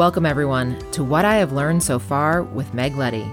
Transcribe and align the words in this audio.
Welcome, 0.00 0.24
everyone, 0.24 0.78
to 0.92 1.04
What 1.04 1.26
I 1.26 1.34
Have 1.34 1.52
Learned 1.52 1.82
So 1.82 1.98
Far 1.98 2.42
with 2.42 2.72
Meg 2.72 2.96
Letty. 2.96 3.30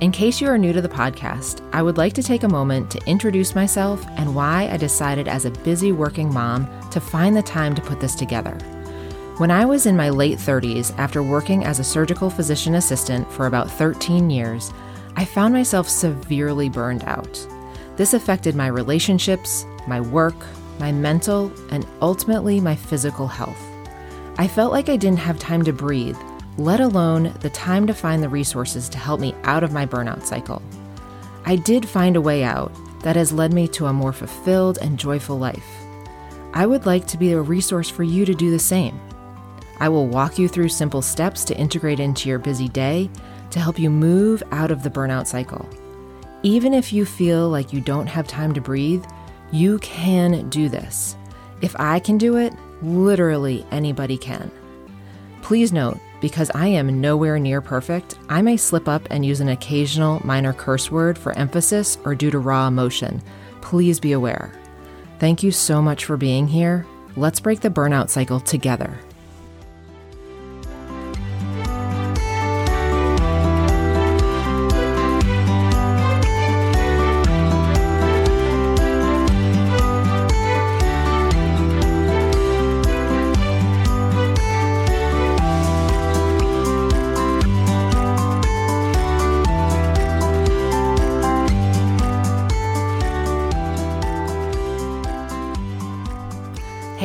In 0.00 0.10
case 0.10 0.40
you 0.40 0.48
are 0.48 0.58
new 0.58 0.72
to 0.72 0.82
the 0.82 0.88
podcast, 0.88 1.64
I 1.72 1.82
would 1.82 1.98
like 1.98 2.14
to 2.14 2.22
take 2.24 2.42
a 2.42 2.48
moment 2.48 2.90
to 2.90 3.06
introduce 3.06 3.54
myself 3.54 4.04
and 4.16 4.34
why 4.34 4.68
I 4.72 4.76
decided 4.76 5.28
as 5.28 5.44
a 5.44 5.52
busy 5.52 5.92
working 5.92 6.34
mom 6.34 6.68
to 6.90 7.00
find 7.00 7.36
the 7.36 7.42
time 7.42 7.76
to 7.76 7.80
put 7.80 8.00
this 8.00 8.16
together. 8.16 8.58
When 9.36 9.52
I 9.52 9.64
was 9.64 9.86
in 9.86 9.96
my 9.96 10.10
late 10.10 10.38
30s, 10.38 10.92
after 10.98 11.22
working 11.22 11.64
as 11.64 11.78
a 11.78 11.84
surgical 11.84 12.28
physician 12.28 12.74
assistant 12.74 13.30
for 13.30 13.46
about 13.46 13.70
13 13.70 14.30
years, 14.30 14.72
I 15.14 15.24
found 15.24 15.54
myself 15.54 15.88
severely 15.88 16.68
burned 16.68 17.04
out. 17.04 17.46
This 17.94 18.14
affected 18.14 18.56
my 18.56 18.66
relationships, 18.66 19.64
my 19.86 20.00
work, 20.00 20.34
my 20.80 20.90
mental, 20.90 21.52
and 21.70 21.86
ultimately 22.02 22.60
my 22.60 22.74
physical 22.74 23.28
health. 23.28 23.69
I 24.38 24.48
felt 24.48 24.72
like 24.72 24.88
I 24.88 24.96
didn't 24.96 25.18
have 25.18 25.38
time 25.38 25.62
to 25.64 25.72
breathe, 25.72 26.16
let 26.56 26.80
alone 26.80 27.34
the 27.40 27.50
time 27.50 27.86
to 27.86 27.94
find 27.94 28.22
the 28.22 28.28
resources 28.28 28.88
to 28.90 28.98
help 28.98 29.20
me 29.20 29.34
out 29.44 29.62
of 29.62 29.72
my 29.72 29.86
burnout 29.86 30.24
cycle. 30.24 30.62
I 31.44 31.56
did 31.56 31.88
find 31.88 32.16
a 32.16 32.20
way 32.20 32.44
out 32.44 32.72
that 33.02 33.16
has 33.16 33.32
led 33.32 33.52
me 33.52 33.66
to 33.68 33.86
a 33.86 33.92
more 33.92 34.12
fulfilled 34.12 34.78
and 34.80 34.98
joyful 34.98 35.38
life. 35.38 35.66
I 36.52 36.66
would 36.66 36.86
like 36.86 37.06
to 37.08 37.18
be 37.18 37.32
a 37.32 37.40
resource 37.40 37.88
for 37.88 38.02
you 38.02 38.24
to 38.24 38.34
do 38.34 38.50
the 38.50 38.58
same. 38.58 39.00
I 39.78 39.88
will 39.88 40.06
walk 40.06 40.38
you 40.38 40.48
through 40.48 40.68
simple 40.68 41.00
steps 41.00 41.44
to 41.44 41.56
integrate 41.56 42.00
into 42.00 42.28
your 42.28 42.38
busy 42.38 42.68
day 42.68 43.08
to 43.50 43.60
help 43.60 43.78
you 43.78 43.88
move 43.88 44.42
out 44.50 44.70
of 44.70 44.82
the 44.82 44.90
burnout 44.90 45.26
cycle. 45.26 45.68
Even 46.42 46.74
if 46.74 46.92
you 46.92 47.04
feel 47.04 47.48
like 47.48 47.72
you 47.72 47.80
don't 47.80 48.06
have 48.06 48.26
time 48.26 48.52
to 48.54 48.60
breathe, 48.60 49.04
you 49.52 49.78
can 49.78 50.48
do 50.50 50.68
this. 50.68 51.16
If 51.62 51.74
I 51.78 51.98
can 51.98 52.18
do 52.18 52.36
it, 52.36 52.52
Literally 52.82 53.66
anybody 53.70 54.16
can. 54.16 54.50
Please 55.42 55.72
note, 55.72 55.98
because 56.20 56.50
I 56.54 56.68
am 56.68 57.00
nowhere 57.00 57.38
near 57.38 57.60
perfect, 57.60 58.18
I 58.28 58.42
may 58.42 58.56
slip 58.56 58.88
up 58.88 59.06
and 59.10 59.24
use 59.24 59.40
an 59.40 59.48
occasional 59.48 60.24
minor 60.24 60.52
curse 60.52 60.90
word 60.90 61.18
for 61.18 61.32
emphasis 61.32 61.98
or 62.04 62.14
due 62.14 62.30
to 62.30 62.38
raw 62.38 62.68
emotion. 62.68 63.22
Please 63.60 63.98
be 64.00 64.12
aware. 64.12 64.52
Thank 65.18 65.42
you 65.42 65.50
so 65.50 65.82
much 65.82 66.04
for 66.04 66.16
being 66.16 66.46
here. 66.46 66.86
Let's 67.16 67.40
break 67.40 67.60
the 67.60 67.70
burnout 67.70 68.08
cycle 68.08 68.40
together. 68.40 68.98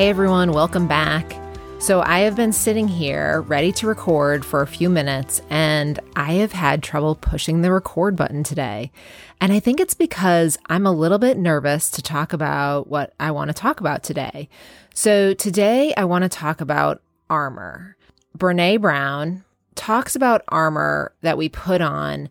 Hey 0.06 0.12
everyone, 0.12 0.52
welcome 0.52 0.88
back. 0.88 1.36
So, 1.80 2.00
I 2.00 2.20
have 2.20 2.36
been 2.36 2.54
sitting 2.54 2.88
here 2.88 3.42
ready 3.42 3.72
to 3.72 3.88
record 3.88 4.46
for 4.46 4.62
a 4.62 4.68
few 4.68 4.88
minutes, 4.88 5.42
and 5.50 6.00
I 6.16 6.34
have 6.34 6.52
had 6.52 6.84
trouble 6.84 7.16
pushing 7.16 7.62
the 7.64 7.72
record 7.72 8.16
button 8.16 8.44
today. 8.44 8.92
And 9.42 9.52
I 9.52 9.60
think 9.60 9.80
it's 9.80 9.96
because 9.96 10.60
I'm 10.68 10.86
a 10.86 10.92
little 10.92 11.18
bit 11.18 11.40
nervous 11.40 11.90
to 11.90 12.04
talk 12.04 12.34
about 12.34 12.86
what 12.86 13.16
I 13.20 13.32
want 13.32 13.48
to 13.50 13.56
talk 13.56 13.80
about 13.80 14.04
today. 14.04 14.48
So, 14.94 15.34
today 15.34 15.92
I 15.98 16.06
want 16.06 16.22
to 16.22 16.30
talk 16.30 16.62
about 16.62 17.02
armor. 17.28 17.98
Brene 18.38 18.80
Brown 18.80 19.44
talks 19.74 20.16
about 20.16 20.44
armor 20.50 21.16
that 21.22 21.36
we 21.36 21.50
put 21.50 21.82
on 21.82 22.30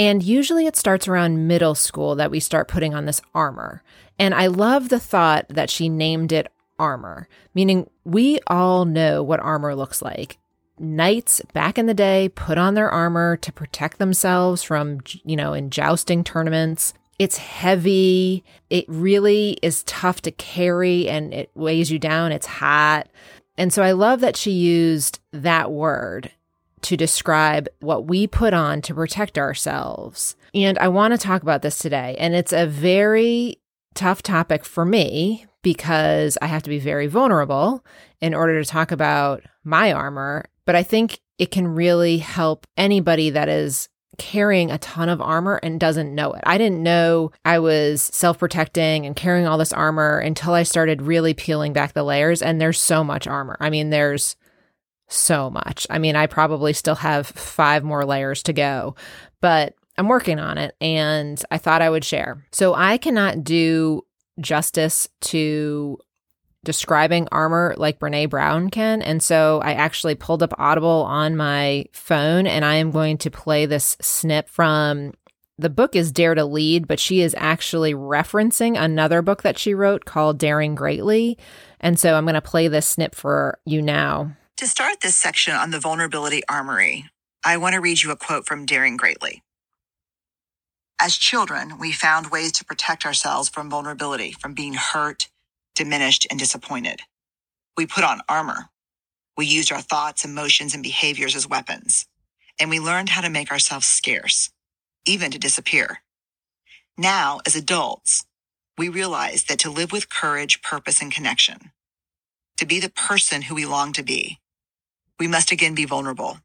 and 0.00 0.22
usually 0.22 0.66
it 0.66 0.76
starts 0.76 1.08
around 1.08 1.48
middle 1.48 1.74
school 1.74 2.14
that 2.14 2.30
we 2.30 2.38
start 2.38 2.68
putting 2.68 2.94
on 2.94 3.04
this 3.04 3.20
armor. 3.34 3.82
And 4.16 4.32
I 4.32 4.46
love 4.46 4.88
the 4.88 5.00
thought 5.00 5.46
that 5.48 5.70
she 5.70 5.88
named 5.88 6.30
it 6.30 6.52
armor, 6.78 7.28
meaning 7.54 7.88
we 8.04 8.38
all 8.46 8.84
know 8.84 9.22
what 9.22 9.40
armor 9.40 9.74
looks 9.74 10.02
like. 10.02 10.38
Knights 10.78 11.40
back 11.52 11.78
in 11.78 11.86
the 11.86 11.94
day 11.94 12.28
put 12.28 12.56
on 12.56 12.74
their 12.74 12.90
armor 12.90 13.36
to 13.38 13.52
protect 13.52 13.98
themselves 13.98 14.62
from, 14.62 15.00
you 15.24 15.36
know, 15.36 15.52
in 15.52 15.70
jousting 15.70 16.22
tournaments. 16.22 16.94
It's 17.18 17.38
heavy. 17.38 18.44
It 18.70 18.84
really 18.88 19.58
is 19.60 19.82
tough 19.84 20.20
to 20.22 20.30
carry 20.30 21.08
and 21.08 21.34
it 21.34 21.50
weighs 21.54 21.90
you 21.90 21.98
down. 21.98 22.30
It's 22.30 22.46
hot. 22.46 23.08
And 23.56 23.72
so 23.72 23.82
I 23.82 23.90
love 23.90 24.20
that 24.20 24.36
she 24.36 24.52
used 24.52 25.18
that 25.32 25.72
word 25.72 26.30
to 26.82 26.96
describe 26.96 27.68
what 27.80 28.06
we 28.06 28.28
put 28.28 28.54
on 28.54 28.80
to 28.82 28.94
protect 28.94 29.36
ourselves. 29.36 30.36
And 30.54 30.78
I 30.78 30.86
want 30.86 31.12
to 31.12 31.18
talk 31.18 31.42
about 31.42 31.62
this 31.62 31.78
today. 31.78 32.14
And 32.20 32.36
it's 32.36 32.52
a 32.52 32.66
very 32.66 33.58
tough 33.94 34.22
topic 34.22 34.64
for 34.64 34.84
me 34.84 35.47
because 35.62 36.38
I 36.40 36.46
have 36.46 36.62
to 36.62 36.70
be 36.70 36.78
very 36.78 37.06
vulnerable 37.06 37.84
in 38.20 38.34
order 38.34 38.62
to 38.62 38.68
talk 38.68 38.90
about 38.90 39.42
my 39.64 39.92
armor. 39.92 40.46
But 40.64 40.76
I 40.76 40.82
think 40.82 41.20
it 41.38 41.50
can 41.50 41.68
really 41.68 42.18
help 42.18 42.66
anybody 42.76 43.30
that 43.30 43.48
is 43.48 43.88
carrying 44.18 44.70
a 44.70 44.78
ton 44.78 45.08
of 45.08 45.22
armor 45.22 45.60
and 45.62 45.78
doesn't 45.78 46.14
know 46.14 46.32
it. 46.32 46.42
I 46.44 46.58
didn't 46.58 46.82
know 46.82 47.30
I 47.44 47.60
was 47.60 48.02
self 48.02 48.38
protecting 48.38 49.06
and 49.06 49.16
carrying 49.16 49.46
all 49.46 49.58
this 49.58 49.72
armor 49.72 50.18
until 50.18 50.54
I 50.54 50.64
started 50.64 51.02
really 51.02 51.34
peeling 51.34 51.72
back 51.72 51.92
the 51.92 52.02
layers. 52.02 52.42
And 52.42 52.60
there's 52.60 52.80
so 52.80 53.04
much 53.04 53.26
armor. 53.26 53.56
I 53.60 53.70
mean, 53.70 53.90
there's 53.90 54.36
so 55.08 55.48
much. 55.48 55.86
I 55.88 55.98
mean, 55.98 56.16
I 56.16 56.26
probably 56.26 56.72
still 56.72 56.96
have 56.96 57.26
five 57.26 57.82
more 57.82 58.04
layers 58.04 58.42
to 58.44 58.52
go, 58.52 58.94
but 59.40 59.74
I'm 59.96 60.08
working 60.08 60.38
on 60.38 60.58
it 60.58 60.76
and 60.80 61.42
I 61.50 61.58
thought 61.58 61.82
I 61.82 61.90
would 61.90 62.04
share. 62.04 62.46
So 62.52 62.74
I 62.74 62.98
cannot 62.98 63.42
do 63.42 64.04
justice 64.40 65.08
to 65.20 65.98
describing 66.64 67.28
armor 67.30 67.74
like 67.78 67.98
Brene 67.98 68.28
Brown 68.28 68.68
can. 68.68 69.00
And 69.00 69.22
so 69.22 69.60
I 69.62 69.72
actually 69.72 70.14
pulled 70.14 70.42
up 70.42 70.52
Audible 70.58 71.04
on 71.08 71.36
my 71.36 71.86
phone 71.92 72.46
and 72.46 72.64
I 72.64 72.76
am 72.76 72.90
going 72.90 73.18
to 73.18 73.30
play 73.30 73.66
this 73.66 73.96
snip 74.00 74.48
from 74.48 75.12
the 75.58 75.70
book 75.70 75.96
is 75.96 76.12
Dare 76.12 76.36
to 76.36 76.44
Lead, 76.44 76.86
but 76.86 77.00
she 77.00 77.20
is 77.20 77.34
actually 77.36 77.92
referencing 77.92 78.80
another 78.80 79.22
book 79.22 79.42
that 79.42 79.58
she 79.58 79.74
wrote 79.74 80.04
called 80.04 80.38
Daring 80.38 80.76
Greatly. 80.76 81.36
And 81.80 81.98
so 81.98 82.14
I'm 82.14 82.24
going 82.24 82.34
to 82.34 82.40
play 82.40 82.68
this 82.68 82.86
snip 82.86 83.14
for 83.14 83.58
you 83.64 83.82
now. 83.82 84.36
To 84.58 84.66
start 84.66 85.00
this 85.00 85.16
section 85.16 85.54
on 85.54 85.70
the 85.70 85.80
vulnerability 85.80 86.42
armory, 86.48 87.06
I 87.44 87.56
want 87.56 87.74
to 87.74 87.80
read 87.80 88.02
you 88.02 88.12
a 88.12 88.16
quote 88.16 88.46
from 88.46 88.66
Daring 88.66 88.96
Greatly. 88.96 89.42
As 91.00 91.16
children, 91.16 91.78
we 91.78 91.92
found 91.92 92.28
ways 92.28 92.52
to 92.52 92.64
protect 92.64 93.06
ourselves 93.06 93.50
from 93.50 93.70
vulnerability, 93.70 94.32
from 94.32 94.54
being 94.54 94.74
hurt, 94.74 95.28
diminished, 95.76 96.26
and 96.30 96.40
disappointed. 96.40 97.02
We 97.76 97.86
put 97.86 98.04
on 98.04 98.22
armor. 98.28 98.70
We 99.36 99.46
used 99.46 99.72
our 99.72 99.82
thoughts, 99.82 100.24
emotions, 100.24 100.74
and 100.74 100.82
behaviors 100.82 101.36
as 101.36 101.48
weapons. 101.48 102.06
And 102.60 102.70
we 102.70 102.80
learned 102.80 103.10
how 103.10 103.22
to 103.22 103.30
make 103.30 103.52
ourselves 103.52 103.86
scarce, 103.86 104.50
even 105.06 105.30
to 105.32 105.38
disappear. 105.38 106.00
Now, 106.98 107.40
as 107.46 107.56
adults, 107.56 108.26
we 108.78 108.88
realize 108.88 109.44
that 109.44 109.60
to 109.60 109.70
live 109.70 109.92
with 109.92 110.10
courage, 110.10 110.62
purpose, 110.62 111.02
and 111.02 111.12
connection, 111.12 111.72
to 112.58 112.66
be 112.66 112.80
the 112.80 112.90
person 112.90 113.42
who 113.42 113.56
we 113.56 113.66
long 113.66 113.92
to 113.94 114.02
be, 114.04 114.38
we 115.20 115.28
must 115.28 115.52
again 115.52 115.74
be 115.74 115.86
vulnerable. 115.86 116.38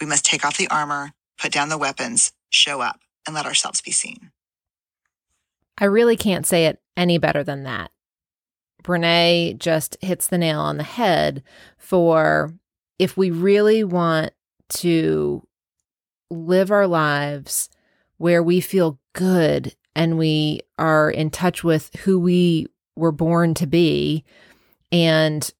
We 0.00 0.06
must 0.06 0.26
take 0.26 0.44
off 0.44 0.58
the 0.58 0.68
armor, 0.68 1.12
put 1.38 1.52
down 1.52 1.70
the 1.70 1.78
weapons, 1.78 2.32
show 2.50 2.80
up 2.80 3.00
and 3.26 3.34
let 3.34 3.46
ourselves 3.46 3.80
be 3.80 3.90
seen. 3.90 4.30
I 5.78 5.86
really 5.86 6.16
can't 6.16 6.46
say 6.46 6.66
it 6.66 6.80
any 6.96 7.18
better 7.18 7.42
than 7.42 7.62
that. 7.64 7.90
Brene 8.82 9.58
just 9.58 9.96
hits 10.00 10.26
the 10.26 10.38
nail 10.38 10.60
on 10.60 10.76
the 10.76 10.82
head 10.82 11.42
for 11.78 12.54
if 12.98 13.16
we 13.16 13.30
really 13.30 13.84
want 13.84 14.32
to 14.68 15.46
live 16.30 16.70
our 16.70 16.86
lives 16.86 17.68
where 18.18 18.42
we 18.42 18.60
feel 18.60 18.98
good 19.14 19.74
and 19.94 20.18
we 20.18 20.60
are 20.78 21.10
in 21.10 21.30
touch 21.30 21.64
with 21.64 21.94
who 22.00 22.18
we 22.18 22.66
were 22.96 23.12
born 23.12 23.54
to 23.54 23.66
be 23.66 24.24
and 24.92 25.52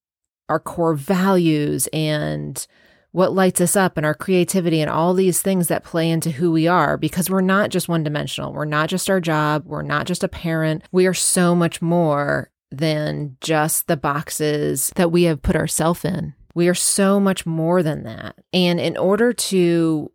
our 0.49 0.59
core 0.59 0.95
values 0.95 1.87
and 1.91 2.67
what 3.11 3.33
lights 3.33 3.59
us 3.59 3.75
up 3.75 3.97
and 3.97 4.05
our 4.05 4.13
creativity 4.13 4.81
and 4.81 4.89
all 4.89 5.13
these 5.13 5.41
things 5.41 5.67
that 5.67 5.83
play 5.83 6.09
into 6.09 6.31
who 6.31 6.51
we 6.51 6.67
are 6.67 6.97
because 6.97 7.29
we're 7.29 7.41
not 7.41 7.69
just 7.69 7.89
one 7.89 8.03
dimensional. 8.03 8.53
We're 8.53 8.65
not 8.65 8.89
just 8.89 9.09
our 9.09 9.19
job. 9.19 9.63
We're 9.65 9.81
not 9.81 10.07
just 10.07 10.23
a 10.23 10.29
parent. 10.29 10.83
We 10.91 11.07
are 11.07 11.13
so 11.13 11.53
much 11.53 11.81
more 11.81 12.51
than 12.71 13.35
just 13.41 13.87
the 13.87 13.97
boxes 13.97 14.91
that 14.95 15.11
we 15.11 15.23
have 15.23 15.41
put 15.41 15.57
ourselves 15.57 16.05
in. 16.05 16.33
We 16.55 16.67
are 16.69 16.75
so 16.75 17.19
much 17.19 17.45
more 17.45 17.83
than 17.83 18.03
that. 18.03 18.35
And 18.53 18.79
in 18.79 18.97
order 18.97 19.33
to 19.33 20.11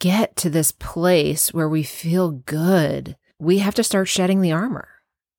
get 0.00 0.34
to 0.36 0.50
this 0.50 0.72
place 0.72 1.52
where 1.52 1.68
we 1.68 1.82
feel 1.82 2.30
good, 2.30 3.16
we 3.38 3.58
have 3.58 3.74
to 3.76 3.84
start 3.84 4.08
shedding 4.08 4.40
the 4.40 4.52
armor. 4.52 4.88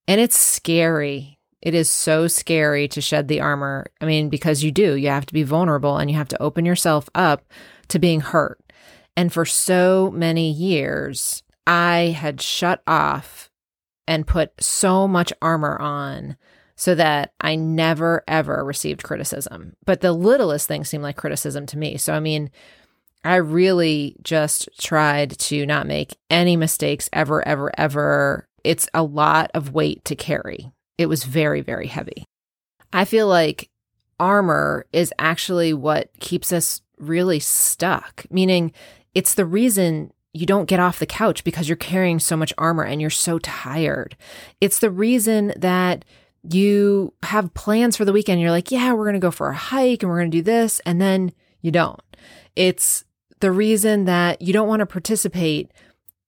And 0.08 0.22
it's 0.22 0.38
scary 0.38 1.35
It 1.66 1.74
is 1.74 1.90
so 1.90 2.28
scary 2.28 2.88
to 2.90 3.02
shed 3.02 3.28
the 3.28 3.42
armor. 3.42 3.88
I 4.00 4.06
mean, 4.06 4.30
because 4.30 4.64
you 4.64 4.72
do, 4.72 4.94
you 4.94 5.08
have 5.10 5.26
to 5.26 5.34
be 5.34 5.42
vulnerable 5.42 5.98
and 5.98 6.12
you 6.12 6.16
have 6.16 6.28
to 6.30 6.42
open 6.42 6.64
yourself 6.64 7.10
up 7.16 7.44
to 7.88 7.98
being 7.98 8.22
hurt. 8.22 8.62
And 9.18 9.34
for 9.34 9.46
so 9.46 10.12
many 10.14 10.52
years, 10.52 11.42
I 11.66 12.16
had 12.18 12.40
shut 12.40 12.84
off 12.86 13.50
and 14.08 14.28
put 14.28 14.52
so 14.62 15.08
much 15.08 15.34
armor 15.42 15.76
on 15.82 16.38
so 16.76 16.94
that 16.94 17.34
I 17.42 17.56
never 17.56 18.24
ever 18.28 18.64
received 18.64 19.02
criticism. 19.02 19.76
But 19.86 20.02
the 20.02 20.12
littlest 20.12 20.68
thing 20.68 20.84
seemed 20.84 21.04
like 21.04 21.18
criticism 21.18 21.66
to 21.68 21.80
me. 21.80 21.98
So, 21.98 22.14
I 22.14 22.20
mean, 22.20 22.52
I 23.24 23.38
really 23.38 24.18
just 24.22 24.70
tried 24.80 25.32
to 25.40 25.66
not 25.66 25.88
make 25.88 26.16
any 26.30 26.58
mistakes 26.58 27.10
ever, 27.12 27.46
ever, 27.48 27.72
ever. 27.76 28.48
It's 28.64 28.88
a 28.94 29.02
lot 29.02 29.50
of 29.56 29.74
weight 29.74 30.06
to 30.06 30.16
carry. 30.16 30.75
It 30.98 31.08
was 31.08 31.24
very, 31.24 31.62
very 31.62 31.88
heavy. 31.88 32.26
I 32.94 33.06
feel 33.06 33.28
like 33.28 33.70
armor 34.20 34.86
is 34.94 35.14
actually 35.20 35.74
what 35.74 36.10
keeps 36.20 36.54
us 36.54 36.82
really 36.98 37.40
stuck, 37.40 38.26
meaning 38.30 38.72
it's 39.14 39.34
the 39.34 39.46
reason 39.46 40.12
you 40.34 40.46
don't 40.46 40.68
get 40.68 40.80
off 40.80 41.00
the 41.00 41.06
couch 41.06 41.44
because 41.44 41.70
you're 41.70 41.76
carrying 41.78 42.20
so 42.20 42.36
much 42.36 42.54
armor 42.58 42.84
and 42.84 43.00
you're 43.00 43.10
so 43.10 43.40
tired. 43.40 44.18
It's 44.60 44.80
the 44.80 44.92
reason 44.92 45.54
that 45.56 46.04
you 46.44 47.14
have 47.24 47.54
plans 47.54 47.98
for 47.98 48.06
the 48.06 48.12
weekend. 48.12 48.42
You're 48.42 48.52
like, 48.52 48.72
yeah, 48.72 48.94
we're 48.94 49.06
going 49.06 49.14
to 49.14 49.20
go 49.20 49.32
for 49.32 49.50
a 49.50 49.56
hike 49.56 50.04
and 50.04 50.10
we're 50.10 50.20
going 50.20 50.32
to 50.32 50.38
do 50.38 50.44
this. 50.44 50.82
And 50.86 51.02
then 51.02 51.32
you 51.62 51.72
don't. 51.72 52.02
It's 52.56 53.06
the 53.40 53.52
reason 53.52 54.06
that 54.06 54.42
you 54.42 54.54
don't 54.54 54.68
want 54.68 54.82
to 54.82 54.86
participate 54.86 55.72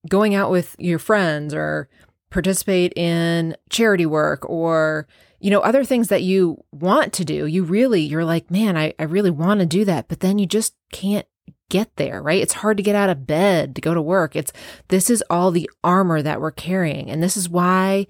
going 0.10 0.36
out 0.36 0.52
with 0.52 0.76
your 0.80 1.00
friends 1.00 1.54
or 1.54 1.90
participate 2.30 2.94
in 2.98 3.56
charity 3.70 4.06
work 4.06 4.48
or 4.50 5.08
you 5.40 5.50
know 5.50 5.60
other 5.62 5.84
things 5.84 6.10
that 6.10 6.24
you 6.24 6.64
want 6.72 7.14
to 7.14 7.26
do. 7.26 7.46
You 7.46 7.64
really 7.64 8.02
you're 8.02 8.26
like 8.26 8.52
man 8.52 8.78
i, 8.78 8.94
I 9.00 9.04
really 9.04 9.32
want 9.32 9.60
to 9.60 9.66
do 9.66 9.86
that 9.86 10.08
but 10.08 10.20
then 10.20 10.40
you 10.40 10.46
just 10.46 10.76
can't 10.92 11.28
get 11.70 11.96
there 11.98 12.22
right? 12.22 12.42
It's 12.42 12.54
hard 12.54 12.78
to 12.78 12.84
get 12.84 12.96
out 12.96 13.10
of 13.10 13.28
bed 13.28 13.76
to 13.76 13.82
go 13.82 13.94
to 13.94 14.02
work. 14.02 14.36
It's 14.36 14.54
this 14.88 15.10
is 15.10 15.24
all 15.30 15.52
the 15.52 15.70
armor 15.84 16.22
that 16.22 16.42
we're 16.42 16.52
carrying 16.52 17.10
and 17.10 17.22
this 17.22 17.38
is 17.38 17.50
why 17.50 18.08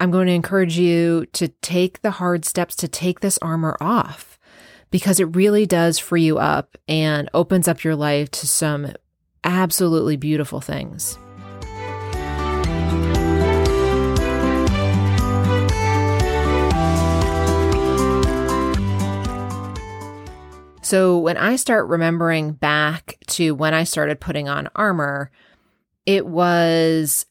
i'm 0.00 0.10
going 0.10 0.26
to 0.26 0.32
encourage 0.32 0.78
you 0.78 1.26
to 1.32 1.48
take 1.48 2.02
the 2.02 2.12
hard 2.12 2.44
steps 2.44 2.76
to 2.76 2.88
take 2.88 3.20
this 3.20 3.38
armor 3.38 3.76
off 3.80 4.38
because 4.90 5.20
it 5.20 5.36
really 5.36 5.66
does 5.66 5.98
free 5.98 6.22
you 6.22 6.38
up 6.38 6.76
and 6.88 7.28
opens 7.34 7.68
up 7.68 7.82
your 7.82 7.96
life 7.96 8.30
to 8.30 8.46
some 8.46 8.92
absolutely 9.44 10.16
beautiful 10.16 10.60
things 10.60 11.18
So 20.86 21.18
when 21.18 21.36
I 21.36 21.56
start 21.56 21.88
remembering 21.88 22.52
back 22.52 23.18
to 23.30 23.56
when 23.56 23.74
I 23.74 23.82
started 23.82 24.20
putting 24.20 24.48
on 24.48 24.68
armor, 24.76 25.32
it 26.06 26.24
was 26.24 27.26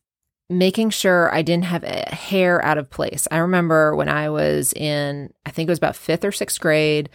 making 0.50 0.90
sure 0.90 1.34
I 1.34 1.42
didn't 1.42 1.64
have 1.64 1.86
hair 1.86 2.62
out 2.66 2.78
of 2.78 2.90
place. 2.90 3.30
I 3.32 3.38
remember 3.38 3.96
when 3.96 4.10
I 4.10 4.30
was 4.30 4.74
in, 4.74 5.34
I 5.46 5.52
think 5.52 5.70
it 5.70 5.72
was 5.72 5.78
about 5.78 5.96
fifth 5.96 6.26
or 6.26 6.34
sixth 6.34 6.60
grade, 6.60 7.10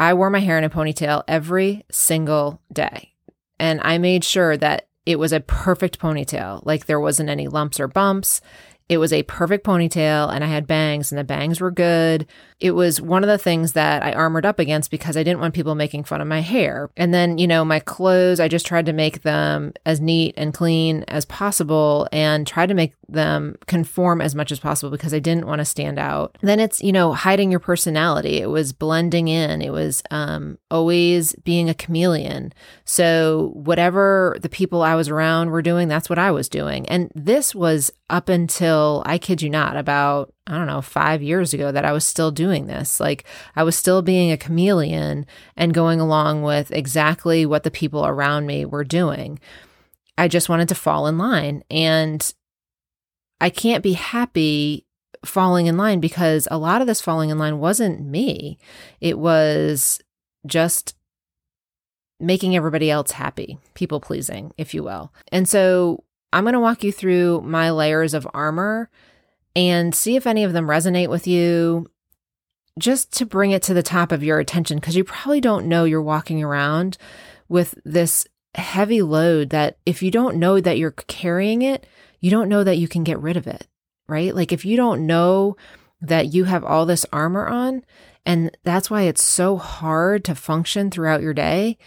I 0.00 0.14
wore 0.14 0.30
my 0.30 0.40
hair 0.40 0.58
in 0.58 0.64
a 0.64 0.68
ponytail 0.68 1.22
every 1.28 1.84
single 1.92 2.60
day. 2.72 3.14
And 3.60 3.80
I 3.84 3.98
made 3.98 4.24
sure 4.24 4.56
that 4.56 4.88
it 5.06 5.20
was 5.20 5.32
a 5.32 5.38
perfect 5.38 6.00
ponytail. 6.00 6.66
Like 6.66 6.86
there 6.86 6.98
wasn't 6.98 7.30
any 7.30 7.46
lumps 7.46 7.78
or 7.78 7.86
bumps. 7.86 8.40
It 8.88 8.98
was 8.98 9.12
a 9.12 9.22
perfect 9.24 9.66
ponytail 9.66 10.32
and 10.32 10.42
I 10.42 10.46
had 10.46 10.66
bangs 10.66 11.12
and 11.12 11.18
the 11.18 11.24
bangs 11.24 11.60
were 11.60 11.70
good. 11.70 12.26
It 12.60 12.72
was 12.72 13.00
one 13.00 13.22
of 13.22 13.28
the 13.28 13.38
things 13.38 13.72
that 13.74 14.02
I 14.02 14.12
armored 14.12 14.46
up 14.46 14.58
against 14.58 14.90
because 14.90 15.16
I 15.16 15.22
didn't 15.22 15.40
want 15.40 15.54
people 15.54 15.74
making 15.74 16.04
fun 16.04 16.20
of 16.20 16.26
my 16.26 16.40
hair. 16.40 16.90
And 16.96 17.14
then, 17.14 17.38
you 17.38 17.46
know, 17.46 17.64
my 17.64 17.80
clothes, 17.80 18.40
I 18.40 18.48
just 18.48 18.66
tried 18.66 18.86
to 18.86 18.92
make 18.92 19.22
them 19.22 19.74
as 19.86 20.00
neat 20.00 20.34
and 20.36 20.52
clean 20.54 21.04
as 21.06 21.24
possible 21.24 22.08
and 22.12 22.46
tried 22.46 22.70
to 22.70 22.74
make 22.74 22.94
them 23.08 23.56
conform 23.66 24.20
as 24.20 24.34
much 24.34 24.50
as 24.52 24.58
possible 24.58 24.90
because 24.90 25.14
I 25.14 25.18
didn't 25.18 25.46
want 25.46 25.60
to 25.60 25.64
stand 25.64 25.98
out. 25.98 26.36
Then 26.40 26.58
it's, 26.58 26.82
you 26.82 26.92
know, 26.92 27.12
hiding 27.12 27.50
your 27.50 27.60
personality. 27.60 28.40
It 28.40 28.50
was 28.50 28.72
blending 28.72 29.28
in. 29.28 29.62
It 29.62 29.70
was 29.70 30.02
um, 30.10 30.58
always 30.70 31.34
being 31.44 31.70
a 31.70 31.74
chameleon. 31.74 32.52
So 32.84 33.52
whatever 33.54 34.36
the 34.40 34.48
people 34.48 34.82
I 34.82 34.94
was 34.94 35.08
around 35.08 35.50
were 35.50 35.62
doing, 35.62 35.88
that's 35.88 36.10
what 36.10 36.18
I 36.18 36.30
was 36.30 36.48
doing. 36.48 36.88
And 36.88 37.10
this 37.14 37.54
was 37.54 37.90
up 38.10 38.28
until, 38.28 38.77
I 39.04 39.18
kid 39.18 39.42
you 39.42 39.50
not, 39.50 39.76
about, 39.76 40.32
I 40.46 40.56
don't 40.56 40.66
know, 40.66 40.80
five 40.82 41.22
years 41.22 41.54
ago 41.54 41.72
that 41.72 41.84
I 41.84 41.92
was 41.92 42.06
still 42.06 42.30
doing 42.30 42.66
this. 42.66 43.00
Like 43.00 43.24
I 43.56 43.62
was 43.62 43.76
still 43.76 44.02
being 44.02 44.30
a 44.32 44.36
chameleon 44.36 45.26
and 45.56 45.74
going 45.74 46.00
along 46.00 46.42
with 46.42 46.70
exactly 46.70 47.46
what 47.46 47.62
the 47.62 47.70
people 47.70 48.06
around 48.06 48.46
me 48.46 48.64
were 48.64 48.84
doing. 48.84 49.38
I 50.16 50.28
just 50.28 50.48
wanted 50.48 50.68
to 50.68 50.74
fall 50.74 51.06
in 51.06 51.18
line. 51.18 51.62
And 51.70 52.34
I 53.40 53.50
can't 53.50 53.82
be 53.82 53.92
happy 53.92 54.84
falling 55.24 55.66
in 55.66 55.76
line 55.76 56.00
because 56.00 56.48
a 56.50 56.58
lot 56.58 56.80
of 56.80 56.86
this 56.86 57.00
falling 57.00 57.30
in 57.30 57.38
line 57.38 57.58
wasn't 57.58 58.04
me. 58.04 58.58
It 59.00 59.18
was 59.18 60.00
just 60.46 60.94
making 62.20 62.56
everybody 62.56 62.90
else 62.90 63.12
happy, 63.12 63.58
people 63.74 64.00
pleasing, 64.00 64.52
if 64.58 64.74
you 64.74 64.82
will. 64.82 65.12
And 65.30 65.48
so 65.48 66.04
I'm 66.32 66.44
going 66.44 66.54
to 66.54 66.60
walk 66.60 66.84
you 66.84 66.92
through 66.92 67.42
my 67.42 67.70
layers 67.70 68.14
of 68.14 68.28
armor 68.34 68.90
and 69.56 69.94
see 69.94 70.16
if 70.16 70.26
any 70.26 70.44
of 70.44 70.52
them 70.52 70.66
resonate 70.66 71.08
with 71.08 71.26
you, 71.26 71.90
just 72.78 73.12
to 73.14 73.26
bring 73.26 73.50
it 73.50 73.62
to 73.62 73.74
the 73.74 73.82
top 73.82 74.12
of 74.12 74.22
your 74.22 74.38
attention, 74.38 74.78
because 74.78 74.94
you 74.94 75.04
probably 75.04 75.40
don't 75.40 75.66
know 75.66 75.84
you're 75.84 76.02
walking 76.02 76.44
around 76.44 76.96
with 77.48 77.74
this 77.84 78.26
heavy 78.54 79.02
load 79.02 79.50
that 79.50 79.78
if 79.84 80.02
you 80.02 80.10
don't 80.10 80.36
know 80.36 80.60
that 80.60 80.78
you're 80.78 80.92
carrying 80.92 81.62
it, 81.62 81.86
you 82.20 82.30
don't 82.30 82.48
know 82.48 82.62
that 82.62 82.78
you 82.78 82.86
can 82.88 83.04
get 83.04 83.18
rid 83.20 83.36
of 83.36 83.46
it, 83.46 83.66
right? 84.08 84.34
Like 84.34 84.52
if 84.52 84.64
you 84.64 84.76
don't 84.76 85.06
know 85.06 85.56
that 86.00 86.32
you 86.32 86.44
have 86.44 86.62
all 86.62 86.86
this 86.86 87.06
armor 87.12 87.46
on, 87.48 87.84
and 88.24 88.56
that's 88.62 88.90
why 88.90 89.02
it's 89.02 89.22
so 89.22 89.56
hard 89.56 90.24
to 90.26 90.34
function 90.34 90.90
throughout 90.90 91.22
your 91.22 91.34
day, 91.34 91.78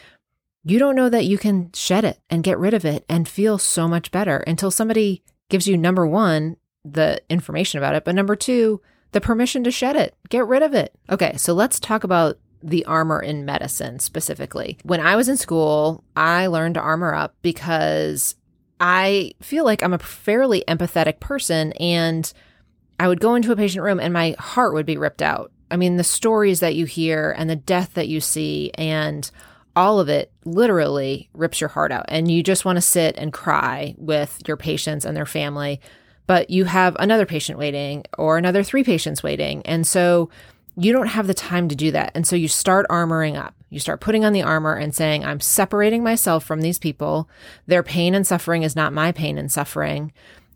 you 0.63 0.79
don't 0.79 0.95
know 0.95 1.09
that 1.09 1.25
you 1.25 1.37
can 1.37 1.71
shed 1.73 2.05
it 2.05 2.19
and 2.29 2.43
get 2.43 2.59
rid 2.59 2.73
of 2.73 2.85
it 2.85 3.05
and 3.09 3.27
feel 3.27 3.57
so 3.57 3.87
much 3.87 4.11
better 4.11 4.37
until 4.47 4.71
somebody 4.71 5.23
gives 5.49 5.67
you 5.67 5.77
number 5.77 6.05
one, 6.05 6.57
the 6.85 7.21
information 7.29 7.77
about 7.77 7.95
it, 7.95 8.05
but 8.05 8.15
number 8.15 8.35
two, 8.35 8.81
the 9.11 9.21
permission 9.21 9.63
to 9.63 9.71
shed 9.71 9.95
it, 9.95 10.15
get 10.29 10.45
rid 10.45 10.63
of 10.63 10.73
it. 10.73 10.93
Okay, 11.09 11.35
so 11.37 11.53
let's 11.53 11.79
talk 11.79 12.03
about 12.03 12.37
the 12.63 12.85
armor 12.85 13.19
in 13.19 13.45
medicine 13.45 13.99
specifically. 13.99 14.77
When 14.83 14.99
I 14.99 15.15
was 15.15 15.27
in 15.27 15.37
school, 15.37 16.03
I 16.15 16.47
learned 16.47 16.75
to 16.75 16.81
armor 16.81 17.13
up 17.13 17.35
because 17.41 18.35
I 18.79 19.33
feel 19.41 19.65
like 19.65 19.83
I'm 19.83 19.93
a 19.93 19.99
fairly 19.99 20.63
empathetic 20.67 21.19
person 21.19 21.71
and 21.73 22.31
I 22.99 23.07
would 23.07 23.19
go 23.19 23.35
into 23.35 23.51
a 23.51 23.55
patient 23.55 23.83
room 23.83 23.99
and 23.99 24.13
my 24.13 24.35
heart 24.37 24.73
would 24.73 24.85
be 24.85 24.97
ripped 24.97 25.23
out. 25.23 25.51
I 25.71 25.77
mean, 25.77 25.97
the 25.97 26.03
stories 26.03 26.59
that 26.59 26.75
you 26.75 26.85
hear 26.85 27.33
and 27.37 27.49
the 27.49 27.55
death 27.55 27.93
that 27.95 28.07
you 28.07 28.21
see 28.21 28.71
and 28.75 29.29
all 29.75 29.99
of 29.99 30.09
it 30.09 30.31
literally 30.45 31.29
rips 31.33 31.61
your 31.61 31.69
heart 31.69 31.91
out. 31.91 32.05
And 32.07 32.29
you 32.29 32.43
just 32.43 32.65
want 32.65 32.77
to 32.77 32.81
sit 32.81 33.15
and 33.17 33.31
cry 33.31 33.95
with 33.97 34.41
your 34.47 34.57
patients 34.57 35.05
and 35.05 35.15
their 35.15 35.25
family. 35.25 35.79
But 36.27 36.49
you 36.49 36.65
have 36.65 36.95
another 36.99 37.25
patient 37.25 37.57
waiting 37.57 38.03
or 38.17 38.37
another 38.37 38.63
three 38.63 38.83
patients 38.83 39.23
waiting. 39.23 39.61
And 39.65 39.85
so 39.85 40.29
you 40.77 40.93
don't 40.93 41.07
have 41.07 41.27
the 41.27 41.33
time 41.33 41.67
to 41.67 41.75
do 41.75 41.91
that. 41.91 42.11
And 42.15 42.25
so 42.25 42.35
you 42.35 42.47
start 42.47 42.85
armoring 42.89 43.37
up. 43.37 43.53
You 43.69 43.79
start 43.79 44.01
putting 44.01 44.25
on 44.25 44.33
the 44.33 44.43
armor 44.43 44.75
and 44.75 44.93
saying, 44.93 45.23
I'm 45.23 45.39
separating 45.39 46.03
myself 46.03 46.43
from 46.43 46.61
these 46.61 46.79
people. 46.79 47.29
Their 47.67 47.83
pain 47.83 48.15
and 48.15 48.25
suffering 48.25 48.63
is 48.63 48.75
not 48.75 48.93
my 48.93 49.11
pain 49.11 49.37
and 49.37 49.51
suffering. 49.51 50.11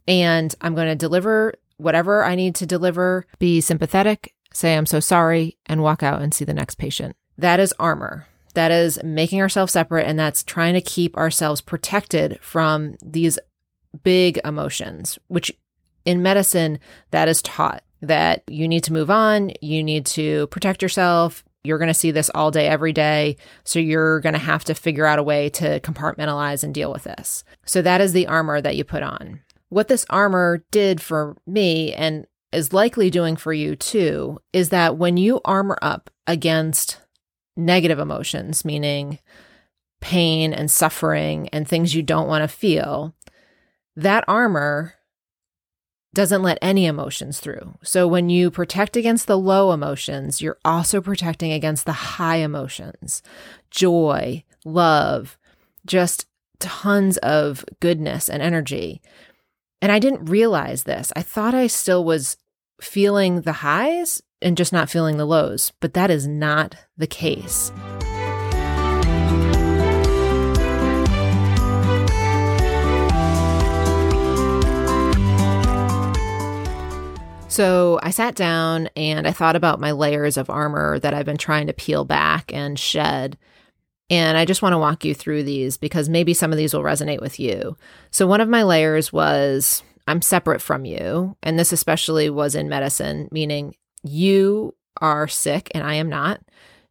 And 0.08 0.54
I'm 0.62 0.76
going 0.76 0.88
to 0.88 0.96
deliver 0.96 1.54
whatever 1.78 2.24
I 2.24 2.36
need 2.36 2.56
to 2.56 2.66
deliver, 2.66 3.26
be 3.40 3.60
sympathetic, 3.62 4.34
say, 4.54 4.76
I'm 4.76 4.86
so 4.86 5.00
sorry, 5.00 5.58
and 5.66 5.82
walk 5.82 6.04
out 6.04 6.22
and 6.22 6.34
see 6.34 6.46
the 6.46 6.54
next 6.54 6.76
patient. 6.76 7.16
That 7.38 7.60
is 7.60 7.74
armor. 7.80 8.28
That 8.56 8.72
is 8.72 9.02
making 9.04 9.42
ourselves 9.42 9.74
separate. 9.74 10.08
And 10.08 10.18
that's 10.18 10.44
trying 10.44 10.74
to 10.74 10.82
keep 10.82 11.16
ourselves 11.16 11.62
protected 11.62 12.40
from 12.42 12.96
these 13.04 13.38
big 14.04 14.40
emotions, 14.44 15.20
which 15.28 15.52
in 16.06 16.22
medicine, 16.22 16.80
that 17.12 17.28
is 17.28 17.42
taught 17.42 17.84
that 18.02 18.44
you 18.48 18.68
need 18.68 18.84
to 18.84 18.94
move 18.94 19.10
on, 19.10 19.52
you 19.62 19.84
need 19.84 20.06
to 20.06 20.48
protect 20.48 20.82
yourself. 20.82 21.44
You're 21.64 21.80
going 21.80 21.88
to 21.88 21.96
see 21.96 22.12
this 22.12 22.30
all 22.36 22.52
day, 22.52 22.68
every 22.68 22.94
day. 22.94 23.38
So 23.64 23.80
you're 23.80 24.20
going 24.20 24.34
to 24.34 24.40
have 24.40 24.64
to 24.66 24.76
figure 24.76 25.08
out 25.08 25.18
a 25.18 25.24
way 25.24 25.50
to 25.50 25.80
compartmentalize 25.80 26.64
and 26.64 26.74
deal 26.74 26.92
with 26.92 27.06
this. 27.06 27.44
So 27.66 27.82
that 27.82 28.02
is 28.02 28.14
the 28.14 28.28
armor 28.28 28.62
that 28.62 28.76
you 28.76 28.84
put 28.84 29.02
on. 29.02 29.42
What 29.70 29.88
this 29.88 30.06
armor 30.12 30.64
did 30.70 31.02
for 31.02 31.36
me 31.48 31.92
and 31.94 32.28
is 32.52 32.72
likely 32.72 33.10
doing 33.10 33.36
for 33.36 33.52
you 33.52 33.76
too 33.76 34.40
is 34.54 34.70
that 34.70 34.98
when 34.98 35.18
you 35.18 35.42
armor 35.44 35.80
up 35.82 36.12
against 36.28 37.02
negative 37.56 38.00
emotions, 38.00 38.66
meaning 38.66 39.20
pain 40.02 40.54
and 40.54 40.70
suffering 40.70 41.50
and 41.50 41.68
things 41.68 41.96
you 41.96 42.04
don't 42.04 42.28
want 42.28 42.44
to 42.44 42.48
feel, 42.48 43.16
that 43.96 44.24
armor 44.28 44.96
doesn't 46.14 46.44
let 46.44 46.58
any 46.62 46.86
emotions 46.86 47.40
through. 47.40 47.78
So 47.84 48.08
when 48.08 48.30
you 48.30 48.50
protect 48.50 48.96
against 48.96 49.28
the 49.28 49.38
low 49.38 49.74
emotions, 49.74 50.42
you're 50.42 50.58
also 50.64 51.02
protecting 51.02 51.52
against 51.52 51.86
the 51.86 51.92
high 51.92 52.38
emotions 52.38 53.22
joy, 53.70 54.44
love, 54.64 55.38
just 55.86 56.28
tons 56.60 57.18
of 57.18 57.66
goodness 57.82 58.30
and 58.30 58.42
energy. 58.42 59.02
And 59.82 59.92
I 59.92 60.00
didn't 60.00 60.26
realize 60.26 60.84
this. 60.84 61.12
I 61.16 61.22
thought 61.22 61.54
I 61.54 61.68
still 61.68 62.04
was 62.06 62.38
feeling 62.82 63.42
the 63.42 63.52
highs 63.52 64.22
and 64.46 64.56
just 64.56 64.72
not 64.72 64.92
feeling 64.92 65.18
the 65.18 65.26
lows, 65.26 65.74
but 65.80 65.96
that 65.96 66.12
is 66.12 66.28
not 66.28 66.76
the 66.96 67.08
case. 67.08 67.72
So 77.48 78.00
I 78.04 78.12
sat 78.12 78.36
down 78.36 78.90
and 78.96 79.28
I 79.28 79.32
thought 79.32 79.56
about 79.56 79.80
my 79.80 79.92
layers 79.92 80.38
of 80.38 80.50
armor 80.50 81.00
that 81.00 81.14
I've 81.14 81.26
been 81.26 81.38
trying 81.38 81.68
to 81.68 81.74
peel 81.74 82.06
back 82.06 82.54
and 82.54 82.78
shed. 82.78 83.38
And 84.10 84.38
I 84.38 84.46
just 84.46 84.62
want 84.62 84.74
to 84.74 84.78
walk 84.78 85.06
you 85.06 85.16
through 85.16 85.44
these 85.44 85.78
because 85.78 86.08
maybe 86.08 86.36
some 86.36 86.52
of 86.52 86.58
these 86.58 86.74
will 86.74 86.84
resonate 86.84 87.22
with 87.22 87.40
you. 87.40 87.76
So, 88.12 88.28
one 88.28 88.42
of 88.42 88.50
my 88.50 88.62
layers 88.62 89.12
was 89.12 89.82
I'm 90.08 90.22
separate 90.22 90.62
from 90.62 90.86
you. 90.86 91.36
And 91.42 91.58
this 91.58 91.72
especially 91.72 92.30
was 92.30 92.54
in 92.54 92.70
medicine, 92.70 93.30
meaning 93.32 93.74
you 94.06 94.76
are 95.02 95.28
sick 95.28 95.72
and 95.74 95.84
I 95.84 95.96
am 95.96 96.10
not. 96.10 96.42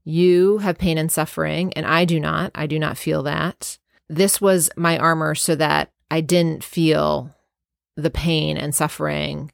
You 0.05 0.59
have 0.59 0.79
pain 0.79 0.99
and 0.99 1.11
suffering 1.11 1.73
and 1.75 1.87
I 1.87 2.05
do 2.05 2.21
not. 2.21 2.51
I 2.55 2.67
do 2.67 2.79
not 2.79 2.99
feel 2.99 3.23
that. 3.23 3.79
This 4.09 4.41
was 4.41 4.69
my 4.77 4.99
armor 4.99 5.35
so 5.35 5.55
that 5.55 5.91
I 6.11 6.21
didn't 6.21 6.63
feel 6.63 7.35
the 7.97 8.11
pain 8.11 8.57
and 8.57 8.75
suffering 8.75 9.51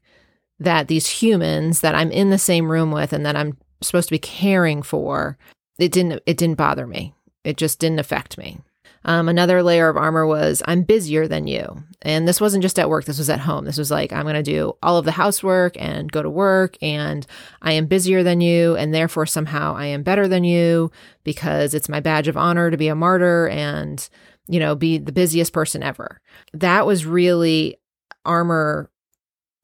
that 0.58 0.88
these 0.88 1.08
humans 1.08 1.80
that 1.80 1.94
I'm 1.94 2.10
in 2.10 2.30
the 2.30 2.38
same 2.38 2.70
room 2.70 2.90
with 2.90 3.12
and 3.12 3.24
that 3.24 3.36
I'm 3.36 3.56
supposed 3.80 4.08
to 4.08 4.14
be 4.14 4.18
caring 4.18 4.82
for, 4.82 5.38
it 5.78 5.92
didn't 5.92 6.22
it 6.26 6.36
didn't 6.36 6.58
bother 6.58 6.86
me. 6.86 7.14
It 7.44 7.56
just 7.56 7.78
didn't 7.78 8.00
affect 8.00 8.36
me. 8.36 8.60
Um, 9.04 9.28
another 9.28 9.62
layer 9.62 9.88
of 9.88 9.96
armor 9.96 10.26
was 10.26 10.62
I'm 10.66 10.82
busier 10.82 11.26
than 11.26 11.46
you. 11.46 11.82
And 12.02 12.26
this 12.26 12.40
wasn't 12.40 12.62
just 12.62 12.78
at 12.78 12.88
work, 12.88 13.04
this 13.04 13.18
was 13.18 13.30
at 13.30 13.40
home. 13.40 13.64
This 13.64 13.78
was 13.78 13.90
like, 13.90 14.12
I'm 14.12 14.24
going 14.24 14.34
to 14.34 14.42
do 14.42 14.74
all 14.82 14.98
of 14.98 15.04
the 15.04 15.12
housework 15.12 15.76
and 15.78 16.10
go 16.10 16.22
to 16.22 16.30
work, 16.30 16.76
and 16.82 17.26
I 17.62 17.72
am 17.72 17.86
busier 17.86 18.22
than 18.22 18.40
you. 18.40 18.76
And 18.76 18.94
therefore, 18.94 19.26
somehow 19.26 19.74
I 19.74 19.86
am 19.86 20.02
better 20.02 20.28
than 20.28 20.44
you 20.44 20.90
because 21.24 21.74
it's 21.74 21.88
my 21.88 22.00
badge 22.00 22.28
of 22.28 22.36
honor 22.36 22.70
to 22.70 22.76
be 22.76 22.88
a 22.88 22.94
martyr 22.94 23.48
and, 23.48 24.06
you 24.48 24.60
know, 24.60 24.74
be 24.74 24.98
the 24.98 25.12
busiest 25.12 25.52
person 25.52 25.82
ever. 25.82 26.20
That 26.52 26.86
was 26.86 27.06
really 27.06 27.78
armor 28.24 28.90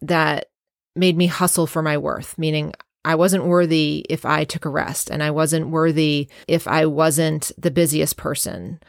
that 0.03 0.47
made 0.95 1.17
me 1.17 1.27
hustle 1.27 1.67
for 1.67 1.83
my 1.83 1.99
worth, 1.99 2.39
meaning 2.39 2.73
I 3.05 3.15
wasn't 3.15 3.45
worthy 3.45 4.05
if 4.09 4.25
I 4.25 4.45
took 4.45 4.65
a 4.65 4.71
rest 4.71 5.11
and 5.11 5.23
I 5.23 5.31
wasn't 5.31 5.69
worthy 5.69 6.29
if 6.49 6.67
I 6.67 6.87
wasn't 6.87 7.53
the 7.57 7.71
busiest 7.71 8.17
person. 8.17 8.81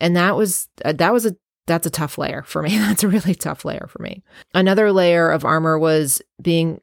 And 0.00 0.16
that 0.16 0.36
was 0.36 0.68
uh, 0.84 0.92
that 0.92 1.12
was 1.12 1.26
a 1.26 1.36
that's 1.66 1.86
a 1.86 1.90
tough 1.90 2.18
layer 2.18 2.42
for 2.42 2.62
me. 2.62 2.70
That's 2.78 3.02
a 3.02 3.08
really 3.08 3.34
tough 3.34 3.64
layer 3.64 3.88
for 3.88 4.00
me. 4.00 4.22
Another 4.54 4.92
layer 4.92 5.30
of 5.30 5.44
armor 5.44 5.78
was 5.78 6.22
being 6.40 6.80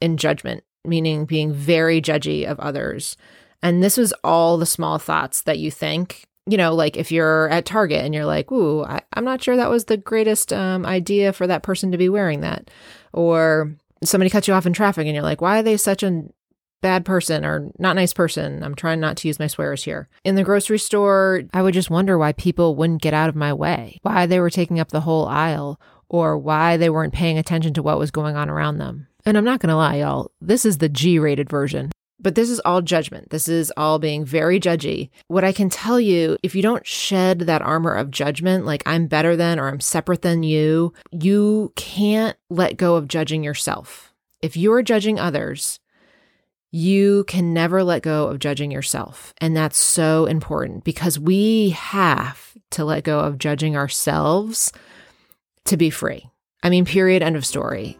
in 0.00 0.16
judgment, 0.16 0.64
meaning 0.84 1.26
being 1.26 1.52
very 1.52 2.00
judgy 2.00 2.46
of 2.46 2.58
others. 2.58 3.16
And 3.62 3.82
this 3.82 3.96
was 3.96 4.12
all 4.24 4.58
the 4.58 4.66
small 4.66 4.98
thoughts 4.98 5.42
that 5.42 5.58
you 5.58 5.70
think. 5.70 6.24
You 6.46 6.58
know, 6.58 6.74
like 6.74 6.96
if 6.96 7.10
you're 7.10 7.48
at 7.48 7.64
Target 7.64 8.04
and 8.04 8.14
you're 8.14 8.26
like, 8.26 8.52
ooh, 8.52 8.84
I, 8.84 9.00
am 9.16 9.24
not 9.24 9.42
sure 9.42 9.56
that 9.56 9.70
was 9.70 9.86
the 9.86 9.96
greatest 9.96 10.52
um, 10.52 10.84
idea 10.84 11.32
for 11.32 11.46
that 11.46 11.62
person 11.62 11.90
to 11.92 11.98
be 11.98 12.10
wearing 12.10 12.40
that. 12.40 12.70
Or 13.14 13.74
somebody 14.02 14.28
cuts 14.28 14.46
you 14.46 14.52
off 14.54 14.66
in 14.66 14.74
traffic 14.74 15.06
and 15.06 15.14
you're 15.14 15.22
like, 15.22 15.40
why 15.40 15.58
are 15.58 15.62
they 15.62 15.78
such 15.78 16.02
a 16.02 16.24
bad 16.84 17.06
person 17.06 17.46
or 17.46 17.70
not 17.78 17.96
nice 17.96 18.12
person? 18.12 18.62
I'm 18.62 18.74
trying 18.74 19.00
not 19.00 19.16
to 19.16 19.28
use 19.28 19.38
my 19.38 19.46
swears 19.46 19.84
here. 19.84 20.06
In 20.22 20.34
the 20.34 20.44
grocery 20.44 20.78
store, 20.78 21.44
I 21.54 21.62
would 21.62 21.72
just 21.72 21.88
wonder 21.88 22.18
why 22.18 22.32
people 22.32 22.76
wouldn't 22.76 23.00
get 23.00 23.14
out 23.14 23.30
of 23.30 23.34
my 23.34 23.54
way, 23.54 23.98
why 24.02 24.26
they 24.26 24.38
were 24.38 24.50
taking 24.50 24.78
up 24.78 24.90
the 24.90 25.00
whole 25.00 25.26
aisle, 25.26 25.80
or 26.10 26.36
why 26.36 26.76
they 26.76 26.90
weren't 26.90 27.14
paying 27.14 27.38
attention 27.38 27.72
to 27.72 27.82
what 27.82 27.98
was 27.98 28.10
going 28.10 28.36
on 28.36 28.50
around 28.50 28.76
them. 28.76 29.08
And 29.24 29.38
I'm 29.38 29.46
not 29.46 29.60
going 29.60 29.70
to 29.70 29.76
lie, 29.76 29.96
y'all, 29.96 30.30
this 30.42 30.66
is 30.66 30.76
the 30.76 30.90
G 30.90 31.18
rated 31.18 31.48
version. 31.48 31.90
But 32.20 32.34
this 32.34 32.50
is 32.50 32.60
all 32.60 32.82
judgment. 32.82 33.30
This 33.30 33.48
is 33.48 33.72
all 33.78 33.98
being 33.98 34.26
very 34.26 34.60
judgy. 34.60 35.08
What 35.28 35.42
I 35.42 35.52
can 35.52 35.70
tell 35.70 35.98
you, 35.98 36.36
if 36.42 36.54
you 36.54 36.60
don't 36.60 36.86
shed 36.86 37.40
that 37.40 37.62
armor 37.62 37.94
of 37.94 38.10
judgment, 38.10 38.66
like 38.66 38.82
I'm 38.84 39.06
better 39.06 39.36
than 39.36 39.58
or 39.58 39.68
I'm 39.68 39.80
separate 39.80 40.20
than 40.20 40.42
you, 40.42 40.92
you 41.10 41.72
can't 41.76 42.36
let 42.50 42.76
go 42.76 42.96
of 42.96 43.08
judging 43.08 43.42
yourself. 43.42 44.12
If 44.42 44.58
you're 44.58 44.82
judging 44.82 45.18
others, 45.18 45.80
you 46.74 47.22
can 47.28 47.54
never 47.54 47.84
let 47.84 48.02
go 48.02 48.26
of 48.26 48.40
judging 48.40 48.72
yourself. 48.72 49.32
And 49.38 49.56
that's 49.56 49.78
so 49.78 50.26
important 50.26 50.82
because 50.82 51.20
we 51.20 51.70
have 51.70 52.52
to 52.72 52.84
let 52.84 53.04
go 53.04 53.20
of 53.20 53.38
judging 53.38 53.76
ourselves 53.76 54.72
to 55.66 55.76
be 55.76 55.88
free. 55.88 56.28
I 56.64 56.70
mean, 56.70 56.84
period, 56.84 57.22
end 57.22 57.36
of 57.36 57.46
story. 57.46 57.96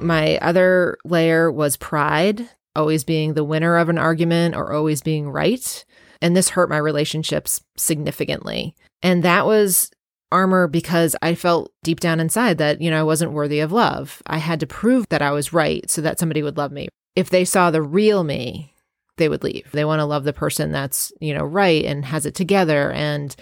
My 0.00 0.38
other 0.38 0.96
layer 1.04 1.52
was 1.52 1.76
pride, 1.76 2.48
always 2.74 3.04
being 3.04 3.34
the 3.34 3.44
winner 3.44 3.76
of 3.76 3.90
an 3.90 3.98
argument 3.98 4.56
or 4.56 4.72
always 4.72 5.02
being 5.02 5.28
right. 5.28 5.84
And 6.20 6.36
this 6.36 6.50
hurt 6.50 6.68
my 6.68 6.78
relationships 6.78 7.62
significantly. 7.76 8.74
And 9.02 9.22
that 9.22 9.46
was 9.46 9.90
armor 10.30 10.66
because 10.66 11.16
I 11.22 11.34
felt 11.34 11.72
deep 11.82 12.00
down 12.00 12.20
inside 12.20 12.58
that, 12.58 12.80
you 12.80 12.90
know, 12.90 13.00
I 13.00 13.04
wasn't 13.04 13.32
worthy 13.32 13.60
of 13.60 13.72
love. 13.72 14.22
I 14.26 14.38
had 14.38 14.60
to 14.60 14.66
prove 14.66 15.08
that 15.08 15.22
I 15.22 15.30
was 15.30 15.52
right 15.52 15.88
so 15.88 16.02
that 16.02 16.18
somebody 16.18 16.42
would 16.42 16.56
love 16.56 16.72
me. 16.72 16.88
If 17.16 17.30
they 17.30 17.44
saw 17.44 17.70
the 17.70 17.82
real 17.82 18.24
me, 18.24 18.74
they 19.16 19.28
would 19.28 19.42
leave. 19.42 19.70
They 19.72 19.84
want 19.84 20.00
to 20.00 20.04
love 20.04 20.24
the 20.24 20.32
person 20.32 20.70
that's, 20.70 21.12
you 21.20 21.34
know, 21.34 21.44
right 21.44 21.84
and 21.84 22.04
has 22.04 22.26
it 22.26 22.34
together 22.34 22.92
and 22.92 23.34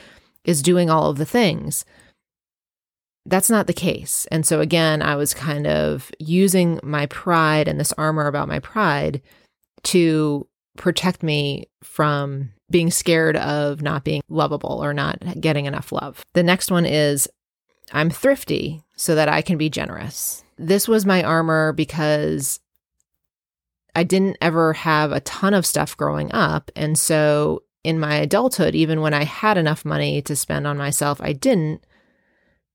is 0.44 0.62
doing 0.62 0.88
all 0.88 1.10
of 1.10 1.18
the 1.18 1.26
things 1.26 1.84
that's 3.26 3.50
not 3.50 3.66
the 3.66 3.72
case. 3.72 4.26
And 4.30 4.46
so 4.46 4.60
again, 4.60 5.02
I 5.02 5.16
was 5.16 5.34
kind 5.34 5.66
of 5.66 6.10
using 6.18 6.80
my 6.82 7.06
pride 7.06 7.68
and 7.68 7.78
this 7.78 7.92
armor 7.98 8.26
about 8.26 8.48
my 8.48 8.60
pride 8.60 9.20
to 9.84 10.46
protect 10.76 11.22
me 11.22 11.68
from 11.82 12.52
being 12.70 12.90
scared 12.90 13.36
of 13.36 13.82
not 13.82 14.04
being 14.04 14.22
lovable 14.28 14.82
or 14.82 14.92
not 14.92 15.40
getting 15.40 15.66
enough 15.66 15.92
love. 15.92 16.24
The 16.32 16.42
next 16.42 16.70
one 16.70 16.86
is 16.86 17.28
I'm 17.92 18.10
thrifty 18.10 18.82
so 18.96 19.14
that 19.14 19.28
I 19.28 19.42
can 19.42 19.58
be 19.58 19.70
generous. 19.70 20.42
This 20.58 20.88
was 20.88 21.06
my 21.06 21.22
armor 21.22 21.72
because 21.72 22.60
I 23.94 24.04
didn't 24.04 24.38
ever 24.40 24.72
have 24.72 25.12
a 25.12 25.20
ton 25.20 25.54
of 25.54 25.66
stuff 25.66 25.96
growing 25.96 26.32
up. 26.32 26.70
And 26.74 26.98
so 26.98 27.62
in 27.84 28.00
my 28.00 28.16
adulthood, 28.16 28.74
even 28.74 29.00
when 29.00 29.14
I 29.14 29.24
had 29.24 29.56
enough 29.56 29.84
money 29.84 30.20
to 30.22 30.34
spend 30.34 30.66
on 30.66 30.76
myself, 30.76 31.20
I 31.20 31.32
didn't 31.32 31.86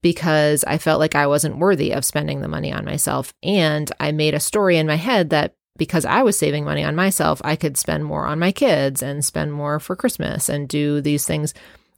because 0.02 0.64
I 0.64 0.78
felt 0.78 1.00
like 1.00 1.16
I 1.16 1.28
wasn't 1.28 1.60
worthy 1.60 1.92
of 1.92 2.06
spending 2.06 2.42
the 2.42 2.48
money 2.48 2.72
on 2.72 2.86
myself. 2.86 3.34
And 3.44 3.92
I 4.00 4.12
made 4.12 4.34
a 4.34 4.40
story 4.40 4.78
in 4.78 4.88
my 4.88 4.96
head 4.96 5.30
that 5.30 5.56
because 5.78 6.06
I 6.06 6.24
was 6.24 6.38
saving 6.38 6.66
money 6.66 6.84
on 6.84 6.96
myself, 6.96 7.42
I 7.44 7.56
could 7.56 7.78
spend 7.78 8.06
more 8.06 8.26
on 8.26 8.40
my 8.40 8.52
kids 8.52 9.02
and 9.02 9.24
spend 9.24 9.54
more 9.54 9.80
for 9.80 9.96
Christmas 9.96 10.50
and 10.50 10.68
do 10.68 11.02
these 11.02 11.26
things. 11.26 11.54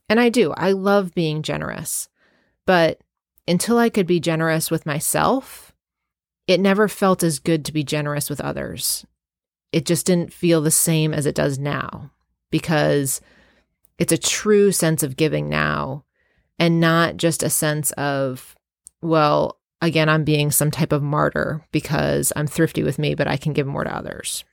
And 0.08 0.20
I 0.20 0.28
do. 0.28 0.52
I 0.52 0.72
love 0.72 1.14
being 1.14 1.42
generous. 1.42 2.08
But 2.66 3.00
until 3.46 3.78
I 3.78 3.90
could 3.90 4.06
be 4.06 4.20
generous 4.20 4.70
with 4.70 4.86
myself, 4.86 5.72
it 6.46 6.60
never 6.60 6.88
felt 6.88 7.22
as 7.22 7.38
good 7.38 7.64
to 7.64 7.72
be 7.72 7.84
generous 7.84 8.30
with 8.30 8.40
others. 8.40 9.04
It 9.72 9.86
just 9.86 10.06
didn't 10.06 10.32
feel 10.32 10.60
the 10.60 10.70
same 10.70 11.12
as 11.12 11.26
it 11.26 11.34
does 11.34 11.58
now 11.58 12.10
because 12.50 13.20
it's 13.98 14.12
a 14.12 14.18
true 14.18 14.72
sense 14.72 15.02
of 15.02 15.16
giving 15.16 15.48
now 15.48 16.04
and 16.58 16.80
not 16.80 17.16
just 17.16 17.42
a 17.42 17.50
sense 17.50 17.90
of, 17.92 18.54
well, 19.02 19.58
again, 19.80 20.08
I'm 20.08 20.24
being 20.24 20.50
some 20.50 20.70
type 20.70 20.92
of 20.92 21.02
martyr 21.02 21.64
because 21.72 22.32
I'm 22.36 22.46
thrifty 22.46 22.82
with 22.82 22.98
me, 22.98 23.14
but 23.14 23.28
I 23.28 23.36
can 23.36 23.52
give 23.52 23.66
more 23.66 23.84
to 23.84 23.96
others. 23.96 24.44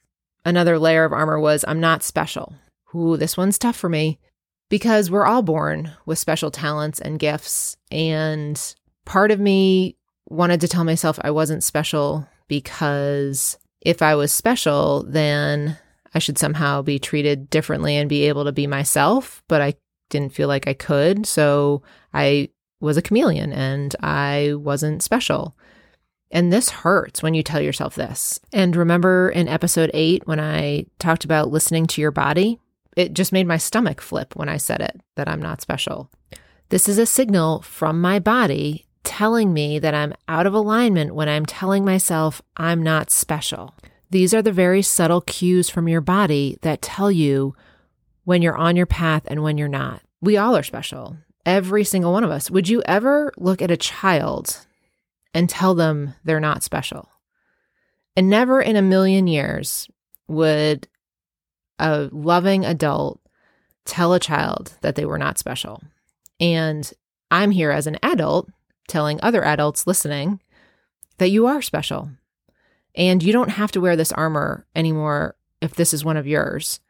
Another 0.44 0.80
layer 0.80 1.04
of 1.04 1.14
armor 1.14 1.40
was 1.40 1.64
I'm 1.68 1.80
not 1.80 2.04
special. 2.04 2.56
Ooh, 2.96 3.18
this 3.18 3.38
one's 3.38 3.58
tough 3.58 3.76
for 3.76 3.90
me 3.90 4.20
because 4.70 5.12
we're 5.12 5.26
all 5.26 5.42
born 5.44 5.92
with 6.06 6.20
special 6.20 6.52
talents 6.52 7.00
and 7.00 7.20
gifts. 7.20 7.78
And 7.92 8.60
part 9.06 9.32
of 9.32 9.40
me 9.40 9.98
wanted 10.30 10.62
to 10.62 10.68
tell 10.68 10.84
myself 10.84 11.20
I 11.22 11.32
wasn't 11.32 11.64
special 11.64 12.28
because 12.48 13.58
if 13.82 14.02
I 14.02 14.16
was 14.16 14.32
special, 14.32 15.04
then 15.04 15.78
I 16.14 16.20
should 16.20 16.38
somehow 16.38 16.82
be 16.82 17.00
treated 17.00 17.50
differently 17.50 17.98
and 17.98 18.10
be 18.10 18.28
able 18.28 18.46
to 18.46 18.52
be 18.52 18.68
myself. 18.68 19.44
But 19.48 19.62
I 19.62 19.76
didn't 20.10 20.34
feel 20.34 20.48
like 20.48 20.68
I 20.68 20.74
could. 20.74 21.26
So 21.26 21.84
I 22.14 22.50
was 22.82 22.98
a 22.98 23.02
chameleon 23.02 23.54
and 23.54 23.96
I 24.02 24.54
wasn't 24.56 25.04
special. 25.04 25.56
And 26.32 26.52
this 26.52 26.70
hurts 26.70 27.22
when 27.22 27.34
you 27.34 27.44
tell 27.44 27.62
yourself 27.62 27.96
this. 27.96 28.40
And 28.54 28.76
remember 28.76 29.30
in 29.30 29.48
episode 29.48 29.92
eight, 29.94 30.26
when 30.26 30.40
I 30.40 30.86
talked 30.98 31.26
about 31.26 31.52
listening 31.52 31.88
to 31.88 32.02
your 32.02 32.12
body, 32.12 32.60
it 32.96 33.14
just 33.14 33.32
made 33.32 33.48
my 33.48 33.58
stomach 33.58 34.02
flip 34.02 34.36
when 34.36 34.50
I 34.50 34.58
said 34.58 34.82
it 34.82 35.00
that 35.16 35.28
I'm 35.28 35.42
not 35.42 35.62
special. 35.62 36.10
This 36.70 36.88
is 36.88 36.98
a 36.98 37.06
signal 37.06 37.62
from 37.62 38.00
my 38.00 38.20
body 38.20 38.86
telling 39.04 39.54
me 39.54 39.80
that 39.80 39.94
I'm 39.94 40.14
out 40.28 40.46
of 40.46 40.54
alignment 40.54 41.16
when 41.16 41.28
I'm 41.28 41.46
telling 41.46 41.84
myself 41.84 42.42
I'm 42.56 42.82
not 42.82 43.12
special. 43.12 43.76
These 44.10 44.34
are 44.34 44.42
the 44.42 44.52
very 44.52 44.82
subtle 44.82 45.22
cues 45.22 45.70
from 45.70 45.88
your 45.88 46.02
body 46.02 46.58
that 46.62 46.82
tell 46.82 47.12
you 47.12 47.56
when 48.24 48.42
you're 48.42 48.58
on 48.58 48.76
your 48.76 48.86
path 48.86 49.24
and 49.28 49.42
when 49.42 49.58
you're 49.58 49.68
not. 49.68 50.02
We 50.22 50.38
all 50.38 50.56
are 50.56 50.64
special, 50.64 51.18
every 51.46 51.84
single 51.84 52.14
one 52.14 52.24
of 52.24 52.32
us. 52.32 52.52
Would 52.52 52.70
you 52.70 52.82
ever 52.86 53.32
look 53.38 53.62
at 53.62 53.72
a 53.72 53.78
child 53.78 54.66
and 55.34 55.50
tell 55.50 55.76
them 55.76 56.14
they're 56.24 56.40
not 56.40 56.64
special? 56.64 57.10
And 58.16 58.30
never 58.30 58.62
in 58.62 58.76
a 58.76 58.82
million 58.82 59.28
years 59.28 59.90
would 60.28 60.88
a 61.80 62.10
loving 62.12 62.66
adult 62.66 63.20
tell 63.86 64.14
a 64.14 64.20
child 64.20 64.74
that 64.82 64.96
they 64.96 65.06
were 65.06 65.18
not 65.18 65.38
special. 65.38 65.82
And 66.40 66.92
I'm 67.30 67.52
here 67.52 67.72
as 67.72 67.88
an 67.88 67.98
adult 68.04 68.50
telling 68.88 69.20
other 69.22 69.44
adults 69.44 69.88
listening 69.88 70.42
that 71.18 71.30
you 71.30 71.48
are 71.48 71.62
special. 71.62 72.10
And 72.96 73.24
you 73.24 73.32
don't 73.32 73.50
have 73.50 73.72
to 73.72 73.82
wear 73.82 73.96
this 73.96 74.12
armor 74.12 74.66
anymore 74.76 75.36
if 75.62 75.76
this 75.76 75.94
is 75.94 76.04
one 76.04 76.18
of 76.18 76.28
yours. 76.28 76.82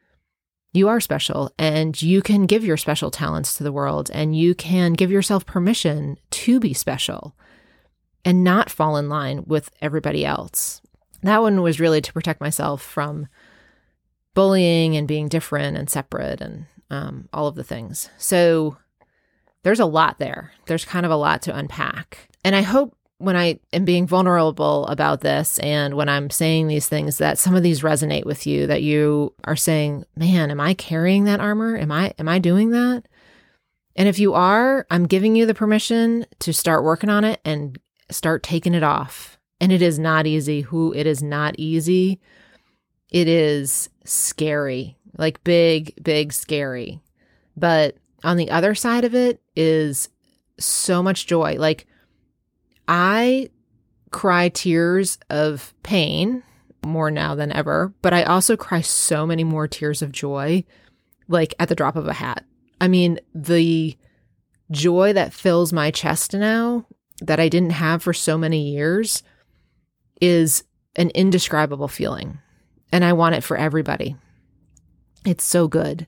You 0.74 0.88
are 0.88 1.02
special 1.02 1.52
and 1.60 2.02
you 2.02 2.22
can 2.22 2.46
give 2.46 2.64
your 2.64 2.78
special 2.78 3.12
talents 3.12 3.56
to 3.56 3.64
the 3.64 3.74
world 3.74 4.10
and 4.14 4.36
you 4.36 4.56
can 4.56 4.94
give 4.94 5.12
yourself 5.12 5.46
permission 5.46 6.18
to 6.32 6.60
be 6.60 6.74
special 6.74 7.36
and 8.24 8.44
not 8.44 8.70
fall 8.70 8.96
in 8.96 9.10
line 9.10 9.44
with 9.46 9.70
everybody 9.82 10.26
else. 10.26 10.82
That 11.24 11.42
one 11.42 11.62
was 11.62 11.80
really 11.80 12.02
to 12.02 12.14
protect 12.14 12.40
myself 12.40 12.82
from 12.82 13.28
bullying 14.34 14.96
and 14.96 15.08
being 15.08 15.28
different 15.28 15.76
and 15.76 15.90
separate 15.90 16.40
and 16.42 16.66
um, 16.90 17.28
all 17.34 17.48
of 17.48 17.56
the 17.56 17.64
things. 17.64 18.10
So 18.18 18.78
there's 19.64 19.80
a 19.80 19.86
lot 19.86 20.20
there. 20.20 20.52
There's 20.68 20.86
kind 20.86 21.06
of 21.06 21.12
a 21.12 21.18
lot 21.18 21.42
to 21.44 21.56
unpack. 21.56 22.30
And 22.44 22.56
I 22.56 22.62
hope 22.62 22.96
when 23.22 23.36
I 23.36 23.60
am 23.72 23.86
being 23.86 24.08
vulnerable 24.08 24.88
about 24.88 25.22
this 25.22 25.60
and 25.60 25.96
when 25.96 26.10
I'm 26.10 26.30
saying 26.30 26.68
these 26.68 26.88
things 26.88 27.18
that 27.20 27.38
some 27.38 27.56
of 27.56 27.64
these 27.64 27.82
resonate 27.82 28.26
with 28.26 28.46
you 28.48 28.68
that 28.68 28.84
you 28.84 29.34
are 29.44 29.56
saying, 29.56 30.06
"Man, 30.16 30.52
am 30.52 30.60
I 30.60 30.74
carrying 30.74 31.26
that 31.26 31.40
armor? 31.40 31.78
Am 31.78 31.92
I 31.92 32.14
am 32.18 32.28
I 32.28 32.40
doing 32.40 32.72
that?" 32.72 33.06
And 33.96 34.08
if 34.08 34.20
you 34.20 34.34
are, 34.34 34.86
I'm 34.90 35.06
giving 35.06 35.36
you 35.36 35.46
the 35.46 35.54
permission 35.54 36.26
to 36.40 36.54
start 36.54 36.84
working 36.84 37.10
on 37.10 37.24
it 37.24 37.42
and 37.44 37.78
start 38.10 38.44
taking 38.44 38.74
it 38.74 38.84
off. 38.84 39.38
And 39.60 39.72
it 39.72 39.82
is 39.82 40.00
not 40.00 40.26
easy. 40.26 40.62
Who 40.62 40.94
it 40.94 41.06
is 41.06 41.22
not 41.22 41.56
easy. 41.58 42.20
It 43.10 43.28
is 43.28 43.90
scary. 44.06 44.98
Like 45.18 45.44
big, 45.44 45.94
big 46.02 46.34
scary. 46.34 47.02
But 47.56 47.98
on 48.24 48.38
the 48.38 48.50
other 48.50 48.76
side 48.76 49.04
of 49.04 49.14
it 49.14 49.42
is 49.56 50.10
so 50.58 51.04
much 51.04 51.28
joy. 51.28 51.58
Like 51.58 51.86
I 52.88 53.50
cry 54.12 54.50
tears 54.50 55.18
of 55.30 55.74
pain 55.84 56.44
more 56.86 57.12
now 57.12 57.36
than 57.36 57.52
ever, 57.52 57.94
but 58.02 58.14
I 58.14 58.24
also 58.24 58.58
cry 58.58 58.82
so 58.82 59.26
many 59.26 59.44
more 59.44 59.68
tears 59.68 60.02
of 60.02 60.12
joy, 60.12 60.64
like 61.28 61.54
at 61.60 61.70
the 61.70 61.76
drop 61.76 61.96
of 61.96 62.08
a 62.08 62.14
hat. 62.14 62.44
I 62.80 62.88
mean, 62.88 63.20
the 63.34 63.96
joy 64.72 65.14
that 65.14 65.34
fills 65.34 65.72
my 65.72 65.92
chest 65.92 66.34
now 66.34 66.86
that 67.22 67.40
I 67.40 67.50
didn't 67.50 67.72
have 67.72 68.02
for 68.02 68.14
so 68.14 68.38
many 68.38 68.72
years 68.72 69.22
is 70.20 70.64
an 70.96 71.10
indescribable 71.12 71.88
feeling. 71.88 72.40
And 72.92 73.06
I 73.06 73.14
want 73.14 73.36
it 73.36 73.44
for 73.44 73.56
everybody. 73.56 74.16
It's 75.26 75.44
so 75.44 75.68
good. 75.68 76.08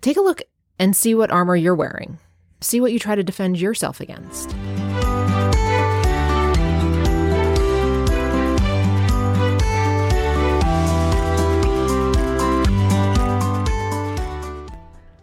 Take 0.00 0.16
a 0.16 0.22
look 0.22 0.42
and 0.78 0.96
see 0.96 1.14
what 1.14 1.30
armor 1.30 1.56
you're 1.56 1.74
wearing. 1.74 2.18
See 2.60 2.80
what 2.80 2.92
you 2.92 2.98
try 2.98 3.14
to 3.14 3.22
defend 3.22 3.58
yourself 3.60 4.00
against. 4.00 4.54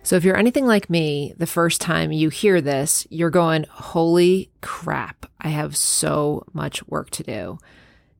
So, 0.07 0.15
if 0.15 0.23
you're 0.23 0.37
anything 0.37 0.65
like 0.65 0.89
me, 0.89 1.33
the 1.35 1.45
first 1.45 1.81
time 1.81 2.13
you 2.13 2.29
hear 2.29 2.61
this, 2.61 3.05
you're 3.09 3.29
going, 3.29 3.65
Holy 3.69 4.49
crap, 4.61 5.25
I 5.41 5.49
have 5.49 5.75
so 5.75 6.45
much 6.53 6.87
work 6.87 7.09
to 7.09 7.23
do. 7.23 7.57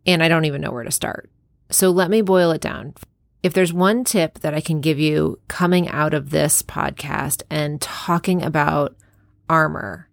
And 0.06 0.22
I 0.22 0.28
don't 0.28 0.44
even 0.44 0.60
know 0.60 0.72
where 0.72 0.84
to 0.84 0.92
start. 0.92 1.32
So, 1.70 1.90
let 1.90 2.10
me 2.10 2.22
boil 2.22 2.52
it 2.52 2.60
down. 2.60 2.94
If 3.42 3.54
there's 3.54 3.72
one 3.72 4.04
tip 4.04 4.40
that 4.40 4.54
I 4.54 4.60
can 4.60 4.82
give 4.82 5.00
you 5.00 5.40
coming 5.48 5.88
out 5.88 6.14
of 6.14 6.32
this 6.32 6.62
podcast 6.62 7.44
and 7.50 7.80
talking 7.80 8.44
about 8.44 8.98
armor, 9.50 10.10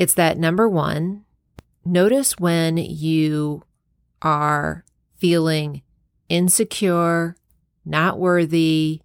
it's 0.00 0.14
that 0.14 0.38
number 0.38 0.68
one, 0.68 1.24
notice 1.84 2.36
when 2.36 2.78
you 2.78 3.62
are 4.22 4.84
feeling 5.18 5.82
insecure, 6.28 7.36
not 7.84 8.18
worthy, 8.18 9.02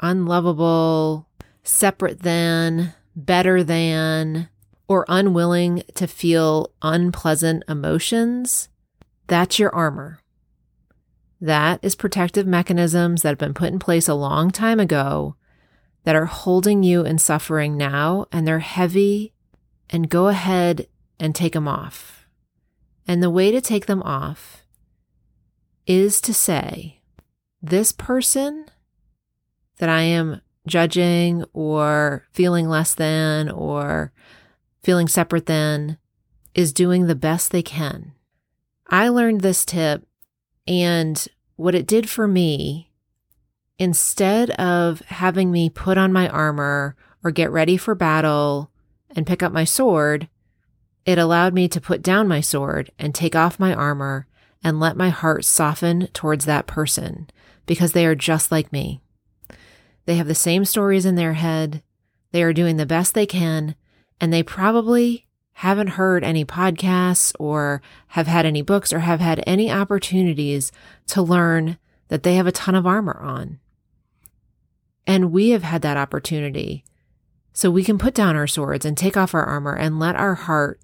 unlovable, 0.00 1.28
separate 1.62 2.22
than, 2.22 2.94
better 3.14 3.62
than, 3.62 4.48
or 4.88 5.04
unwilling 5.08 5.82
to 5.94 6.06
feel 6.06 6.72
unpleasant 6.82 7.64
emotions. 7.68 8.68
That's 9.26 9.58
your 9.58 9.74
armor. 9.74 10.20
That 11.40 11.80
is 11.82 11.94
protective 11.94 12.46
mechanisms 12.46 13.22
that 13.22 13.30
have 13.30 13.38
been 13.38 13.54
put 13.54 13.72
in 13.72 13.78
place 13.78 14.08
a 14.08 14.14
long 14.14 14.50
time 14.50 14.80
ago 14.80 15.36
that 16.04 16.16
are 16.16 16.26
holding 16.26 16.82
you 16.82 17.04
in 17.04 17.18
suffering 17.18 17.76
now, 17.76 18.26
and 18.30 18.46
they're 18.46 18.60
heavy. 18.60 19.32
And 19.90 20.08
go 20.08 20.28
ahead 20.28 20.88
and 21.20 21.34
take 21.34 21.52
them 21.52 21.68
off. 21.68 22.26
And 23.06 23.22
the 23.22 23.30
way 23.30 23.50
to 23.50 23.60
take 23.60 23.86
them 23.86 24.02
off 24.02 24.64
is 25.86 26.20
to 26.22 26.34
say, 26.34 27.00
This 27.62 27.92
person 27.92 28.66
that 29.78 29.88
I 29.88 30.02
am 30.02 30.40
judging 30.66 31.44
or 31.52 32.24
feeling 32.32 32.68
less 32.68 32.94
than 32.94 33.50
or 33.50 34.12
feeling 34.82 35.08
separate 35.08 35.46
than 35.46 35.98
is 36.54 36.72
doing 36.72 37.06
the 37.06 37.14
best 37.14 37.50
they 37.50 37.62
can. 37.62 38.12
I 38.88 39.08
learned 39.08 39.40
this 39.40 39.64
tip 39.64 40.06
and 40.66 41.26
what 41.56 41.74
it 41.74 41.86
did 41.86 42.08
for 42.08 42.28
me, 42.28 42.90
instead 43.78 44.50
of 44.52 45.00
having 45.06 45.50
me 45.50 45.70
put 45.70 45.98
on 45.98 46.12
my 46.12 46.28
armor 46.28 46.96
or 47.22 47.30
get 47.30 47.50
ready 47.50 47.76
for 47.76 47.94
battle 47.94 48.70
and 49.10 49.26
pick 49.26 49.42
up 49.42 49.52
my 49.52 49.64
sword, 49.64 50.28
it 51.04 51.18
allowed 51.18 51.54
me 51.54 51.68
to 51.68 51.80
put 51.80 52.02
down 52.02 52.28
my 52.28 52.40
sword 52.40 52.90
and 52.98 53.14
take 53.14 53.36
off 53.36 53.60
my 53.60 53.74
armor 53.74 54.26
and 54.62 54.80
let 54.80 54.96
my 54.96 55.08
heart 55.08 55.44
soften 55.44 56.08
towards 56.08 56.44
that 56.44 56.66
person 56.66 57.28
because 57.66 57.92
they 57.92 58.06
are 58.06 58.14
just 58.14 58.50
like 58.50 58.72
me. 58.72 59.00
They 60.06 60.16
have 60.16 60.28
the 60.28 60.34
same 60.34 60.64
stories 60.64 61.04
in 61.04 61.16
their 61.16 61.34
head. 61.34 61.82
They 62.32 62.42
are 62.42 62.52
doing 62.52 62.76
the 62.76 62.86
best 62.86 63.14
they 63.14 63.26
can, 63.26 63.74
and 64.20 64.32
they 64.32 64.42
probably 64.42 65.26
haven't 65.54 65.88
heard 65.88 66.22
any 66.22 66.44
podcasts 66.44 67.32
or 67.38 67.80
have 68.08 68.26
had 68.26 68.46
any 68.46 68.62
books 68.62 68.92
or 68.92 69.00
have 69.00 69.20
had 69.20 69.42
any 69.46 69.70
opportunities 69.70 70.70
to 71.06 71.22
learn 71.22 71.78
that 72.08 72.22
they 72.22 72.34
have 72.34 72.46
a 72.46 72.52
ton 72.52 72.74
of 72.74 72.86
armor 72.86 73.18
on. 73.20 73.58
And 75.06 75.32
we 75.32 75.50
have 75.50 75.62
had 75.62 75.82
that 75.82 75.96
opportunity. 75.96 76.84
So 77.52 77.70
we 77.70 77.84
can 77.84 77.96
put 77.96 78.14
down 78.14 78.36
our 78.36 78.46
swords 78.46 78.84
and 78.84 78.98
take 78.98 79.16
off 79.16 79.34
our 79.34 79.44
armor 79.44 79.74
and 79.74 79.98
let 79.98 80.14
our 80.14 80.34
heart 80.34 80.78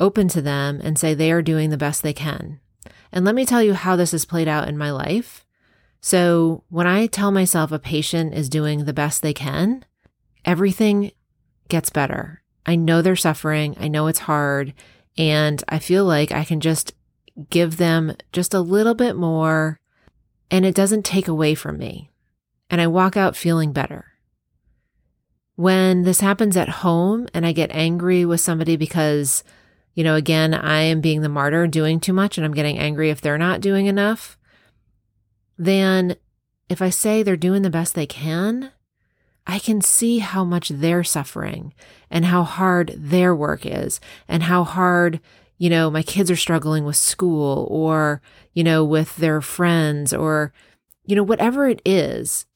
open 0.00 0.26
to 0.28 0.42
them 0.42 0.80
and 0.82 0.98
say 0.98 1.14
they 1.14 1.30
are 1.30 1.42
doing 1.42 1.70
the 1.70 1.76
best 1.76 2.02
they 2.02 2.12
can. 2.12 2.58
And 3.12 3.24
let 3.24 3.36
me 3.36 3.46
tell 3.46 3.62
you 3.62 3.74
how 3.74 3.94
this 3.94 4.10
has 4.10 4.24
played 4.24 4.48
out 4.48 4.68
in 4.68 4.76
my 4.76 4.90
life. 4.90 5.46
So 6.02 6.64
when 6.68 6.86
I 6.86 7.06
tell 7.06 7.30
myself 7.30 7.72
a 7.72 7.78
patient 7.78 8.34
is 8.34 8.50
doing 8.50 8.84
the 8.84 8.92
best 8.92 9.22
they 9.22 9.32
can, 9.32 9.84
everything 10.44 11.12
gets 11.68 11.88
better 11.88 12.42
I 12.64 12.76
know 12.76 13.02
they're 13.02 13.16
suffering. 13.16 13.76
I 13.78 13.88
know 13.88 14.06
it's 14.06 14.20
hard. 14.20 14.74
And 15.18 15.62
I 15.68 15.78
feel 15.78 16.04
like 16.04 16.32
I 16.32 16.44
can 16.44 16.60
just 16.60 16.94
give 17.50 17.76
them 17.76 18.16
just 18.32 18.54
a 18.54 18.60
little 18.60 18.94
bit 18.94 19.16
more 19.16 19.80
and 20.50 20.66
it 20.66 20.74
doesn't 20.74 21.04
take 21.04 21.28
away 21.28 21.54
from 21.54 21.78
me. 21.78 22.10
And 22.70 22.80
I 22.80 22.86
walk 22.86 23.16
out 23.16 23.36
feeling 23.36 23.72
better. 23.72 24.06
When 25.56 26.02
this 26.02 26.20
happens 26.20 26.56
at 26.56 26.68
home 26.68 27.28
and 27.34 27.46
I 27.46 27.52
get 27.52 27.70
angry 27.72 28.24
with 28.24 28.40
somebody 28.40 28.76
because, 28.76 29.44
you 29.94 30.04
know, 30.04 30.14
again, 30.14 30.54
I 30.54 30.80
am 30.82 31.00
being 31.00 31.20
the 31.20 31.28
martyr 31.28 31.66
doing 31.66 32.00
too 32.00 32.12
much 32.12 32.38
and 32.38 32.44
I'm 32.44 32.54
getting 32.54 32.78
angry 32.78 33.10
if 33.10 33.20
they're 33.20 33.38
not 33.38 33.60
doing 33.60 33.86
enough, 33.86 34.38
then 35.66 36.16
if 36.68 36.80
I 36.80 36.90
say 36.90 37.22
they're 37.22 37.36
doing 37.36 37.62
the 37.62 37.70
best 37.70 37.94
they 37.94 38.06
can, 38.06 38.70
I 39.46 39.58
can 39.58 39.80
see 39.80 40.18
how 40.18 40.44
much 40.44 40.68
they're 40.68 41.04
suffering 41.04 41.74
and 42.10 42.24
how 42.26 42.44
hard 42.44 42.94
their 42.96 43.34
work 43.34 43.66
is 43.66 44.00
and 44.28 44.44
how 44.44 44.64
hard 44.64 45.20
you 45.62 45.70
know, 45.70 45.92
my 45.92 46.02
kids 46.02 46.28
are 46.28 46.34
struggling 46.34 46.84
with 46.84 46.96
school 46.96 47.68
or, 47.70 48.20
you 48.52 48.64
know, 48.64 48.84
with 48.84 49.14
their 49.14 49.40
friends 49.40 50.12
or, 50.12 50.52
you 51.06 51.14
know, 51.14 51.22
whatever 51.22 51.68
it 51.68 51.80
is, 51.84 52.46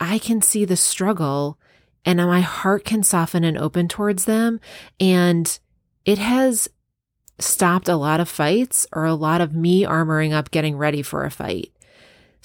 I 0.00 0.18
can 0.18 0.42
see 0.42 0.64
the 0.64 0.74
struggle 0.74 1.56
and 2.04 2.18
my 2.18 2.40
heart 2.40 2.84
can 2.84 3.04
soften 3.04 3.44
and 3.44 3.56
open 3.56 3.86
towards 3.86 4.24
them. 4.24 4.58
And 4.98 5.56
it 6.04 6.18
has 6.18 6.68
stopped 7.38 7.88
a 7.88 7.94
lot 7.94 8.18
of 8.18 8.28
fights 8.28 8.88
or 8.92 9.04
a 9.04 9.14
lot 9.14 9.40
of 9.40 9.54
me 9.54 9.84
armoring 9.84 10.32
up 10.32 10.50
getting 10.50 10.76
ready 10.76 11.02
for 11.02 11.24
a 11.24 11.30
fight. 11.30 11.70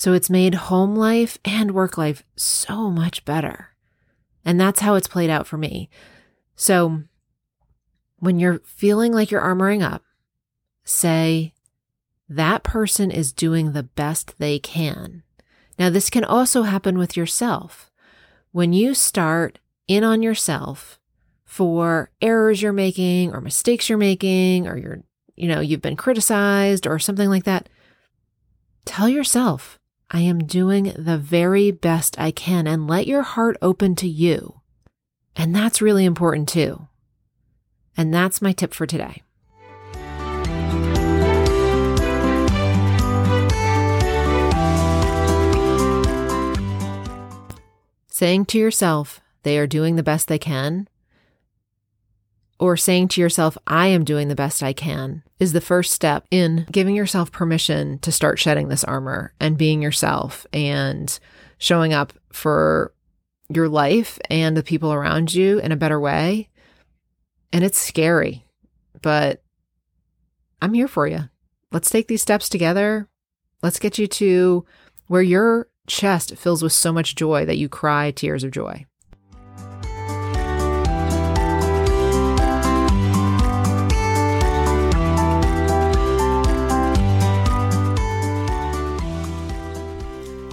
So 0.02 0.14
it's 0.14 0.32
made 0.32 0.56
home 0.56 0.96
life 0.96 1.38
and 1.46 1.76
work 1.76 1.96
life 1.96 2.24
so 2.36 2.90
much 2.90 3.24
better. 3.24 3.76
And 4.44 4.60
that's 4.60 4.80
how 4.80 4.96
it's 4.96 5.08
played 5.08 5.30
out 5.30 5.46
for 5.46 5.60
me. 5.60 5.92
So 6.56 7.04
when 8.18 8.40
you're 8.40 8.62
feeling 8.66 9.14
like 9.14 9.30
you're 9.30 9.44
armoring 9.44 9.84
up, 9.84 10.02
say, 10.84 11.54
that 12.28 12.64
person 12.64 13.12
is 13.12 13.32
doing 13.32 13.74
the 13.74 13.84
best 13.84 14.34
they 14.40 14.58
can. 14.58 15.22
Now, 15.78 15.92
this 15.92 16.10
can 16.10 16.24
also 16.24 16.64
happen 16.64 16.98
with 16.98 17.16
yourself. 17.16 17.92
When 18.52 18.74
you 18.74 18.96
start 18.96 19.60
in 19.88 20.04
on 20.04 20.24
yourself 20.24 21.00
for 21.46 22.10
errors 22.24 22.60
you're 22.60 22.74
making 22.74 23.36
or 23.36 23.40
mistakes 23.40 23.88
you're 23.88 24.00
making 24.00 24.68
or 24.68 24.80
you're, 24.80 25.04
you 25.36 25.48
know, 25.48 25.60
you've 25.60 25.80
been 25.80 25.96
criticized 25.96 26.88
or 26.88 26.98
something 26.98 27.30
like 27.30 27.44
that, 27.44 27.70
tell 28.84 29.08
yourself, 29.08 29.78
I 30.14 30.20
am 30.20 30.40
doing 30.40 30.94
the 30.98 31.18
very 31.18 31.72
best 31.72 32.20
I 32.20 32.32
can 32.32 32.68
and 32.68 32.86
let 32.86 33.08
your 33.08 33.22
heart 33.22 33.56
open 33.62 33.96
to 33.96 34.10
you. 34.10 34.60
And 35.38 35.56
that's 35.56 35.82
really 35.82 36.04
important 36.04 36.50
too. 36.50 36.90
And 37.96 38.14
that's 38.14 38.42
my 38.42 38.52
tip 38.52 38.74
for 38.74 38.86
today. 38.86 39.24
Saying 48.08 48.46
to 48.48 48.60
yourself, 48.60 49.22
they 49.44 49.58
are 49.58 49.66
doing 49.66 49.96
the 49.96 50.04
best 50.04 50.28
they 50.28 50.38
can, 50.38 50.90
or 52.62 52.78
saying 52.78 53.08
to 53.08 53.20
yourself, 53.20 53.58
I 53.66 53.88
am 53.88 54.04
doing 54.04 54.28
the 54.28 54.36
best 54.36 54.62
I 54.62 54.72
can, 54.72 55.24
is 55.40 55.52
the 55.52 55.60
first 55.60 55.92
step 55.92 56.28
in 56.30 56.68
giving 56.72 56.96
yourself 56.96 57.32
permission 57.32 57.98
to 58.00 58.12
start 58.12 58.38
shedding 58.38 58.68
this 58.68 58.84
armor 58.84 59.34
and 59.40 59.58
being 59.58 59.82
yourself 59.82 60.46
and 60.54 61.20
showing 61.58 61.92
up 61.92 62.14
for 62.32 62.94
your 63.50 63.68
life 63.68 64.20
and 64.30 64.56
the 64.56 64.62
people 64.62 64.94
around 64.94 65.34
you 65.34 65.58
in 65.58 65.72
a 65.72 65.76
better 65.76 66.00
way. 66.00 66.50
And 67.52 67.64
it's 67.64 67.82
scary, 67.82 68.46
but 69.02 69.42
I'm 70.62 70.76
here 70.76 70.88
for 70.88 71.08
you. 71.08 71.30
Let's 71.72 71.90
take 71.90 72.08
these 72.08 72.22
steps 72.22 72.48
together. 72.48 73.08
Let's 73.64 73.80
get 73.80 73.98
you 73.98 74.06
to 74.06 74.66
where 75.08 75.24
your 75.24 75.68
chest 75.88 76.38
fills 76.38 76.62
with 76.62 76.74
so 76.74 76.94
much 76.94 77.16
joy 77.16 77.44
that 77.46 77.58
you 77.58 77.68
cry 77.68 78.12
tears 78.12 78.44
of 78.44 78.52
joy. 78.52 78.86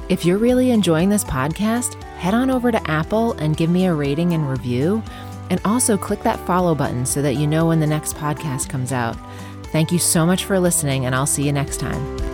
If 0.09 0.25
you're 0.25 0.38
really 0.38 0.71
enjoying 0.71 1.11
this 1.11 1.25
podcast, 1.25 2.03
head 2.14 2.33
on 2.33 2.51
over 2.51 2.73
to 2.73 2.90
Apple 2.90 3.33
and 3.35 3.59
give 3.59 3.68
me 3.68 3.85
a 3.85 3.94
rating 3.94 4.33
and 4.33 4.49
review. 4.49 5.03
And 5.51 5.61
also 5.66 5.99
click 5.99 6.23
that 6.23 6.44
follow 6.47 6.75
button 6.75 7.05
so 7.05 7.21
that 7.21 7.35
you 7.35 7.47
know 7.47 7.66
when 7.66 7.81
the 7.81 7.87
next 7.87 8.16
podcast 8.16 8.71
comes 8.71 8.90
out. 8.90 9.16
Thank 9.64 9.92
you 9.92 9.99
so 9.99 10.25
much 10.25 10.44
for 10.44 10.59
listening, 10.59 11.05
and 11.05 11.14
I'll 11.14 11.27
see 11.27 11.44
you 11.44 11.53
next 11.53 11.79
time. 11.79 12.28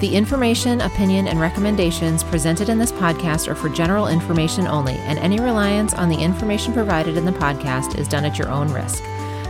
The 0.00 0.16
information, 0.16 0.80
opinion, 0.80 1.28
and 1.28 1.38
recommendations 1.38 2.24
presented 2.24 2.70
in 2.70 2.78
this 2.78 2.90
podcast 2.90 3.48
are 3.48 3.54
for 3.54 3.68
general 3.68 4.08
information 4.08 4.66
only, 4.66 4.94
and 4.94 5.18
any 5.18 5.38
reliance 5.38 5.92
on 5.92 6.08
the 6.08 6.16
information 6.16 6.72
provided 6.72 7.18
in 7.18 7.26
the 7.26 7.32
podcast 7.32 7.98
is 7.98 8.08
done 8.08 8.24
at 8.24 8.38
your 8.38 8.48
own 8.48 8.72
risk. 8.72 9.04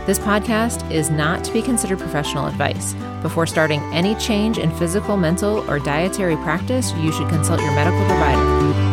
This 0.05 0.19
podcast 0.19 0.91
is 0.91 1.09
not 1.09 1.45
to 1.45 1.53
be 1.53 1.61
considered 1.61 1.99
professional 1.99 2.47
advice. 2.47 2.95
Before 3.21 3.47
starting 3.47 3.79
any 3.93 4.13
change 4.15 4.57
in 4.57 4.75
physical, 4.75 5.15
mental, 5.15 5.69
or 5.71 5.79
dietary 5.79 6.35
practice, 6.35 6.91
you 6.95 7.13
should 7.13 7.29
consult 7.29 7.61
your 7.61 7.71
medical 7.71 8.03
provider. 8.05 8.90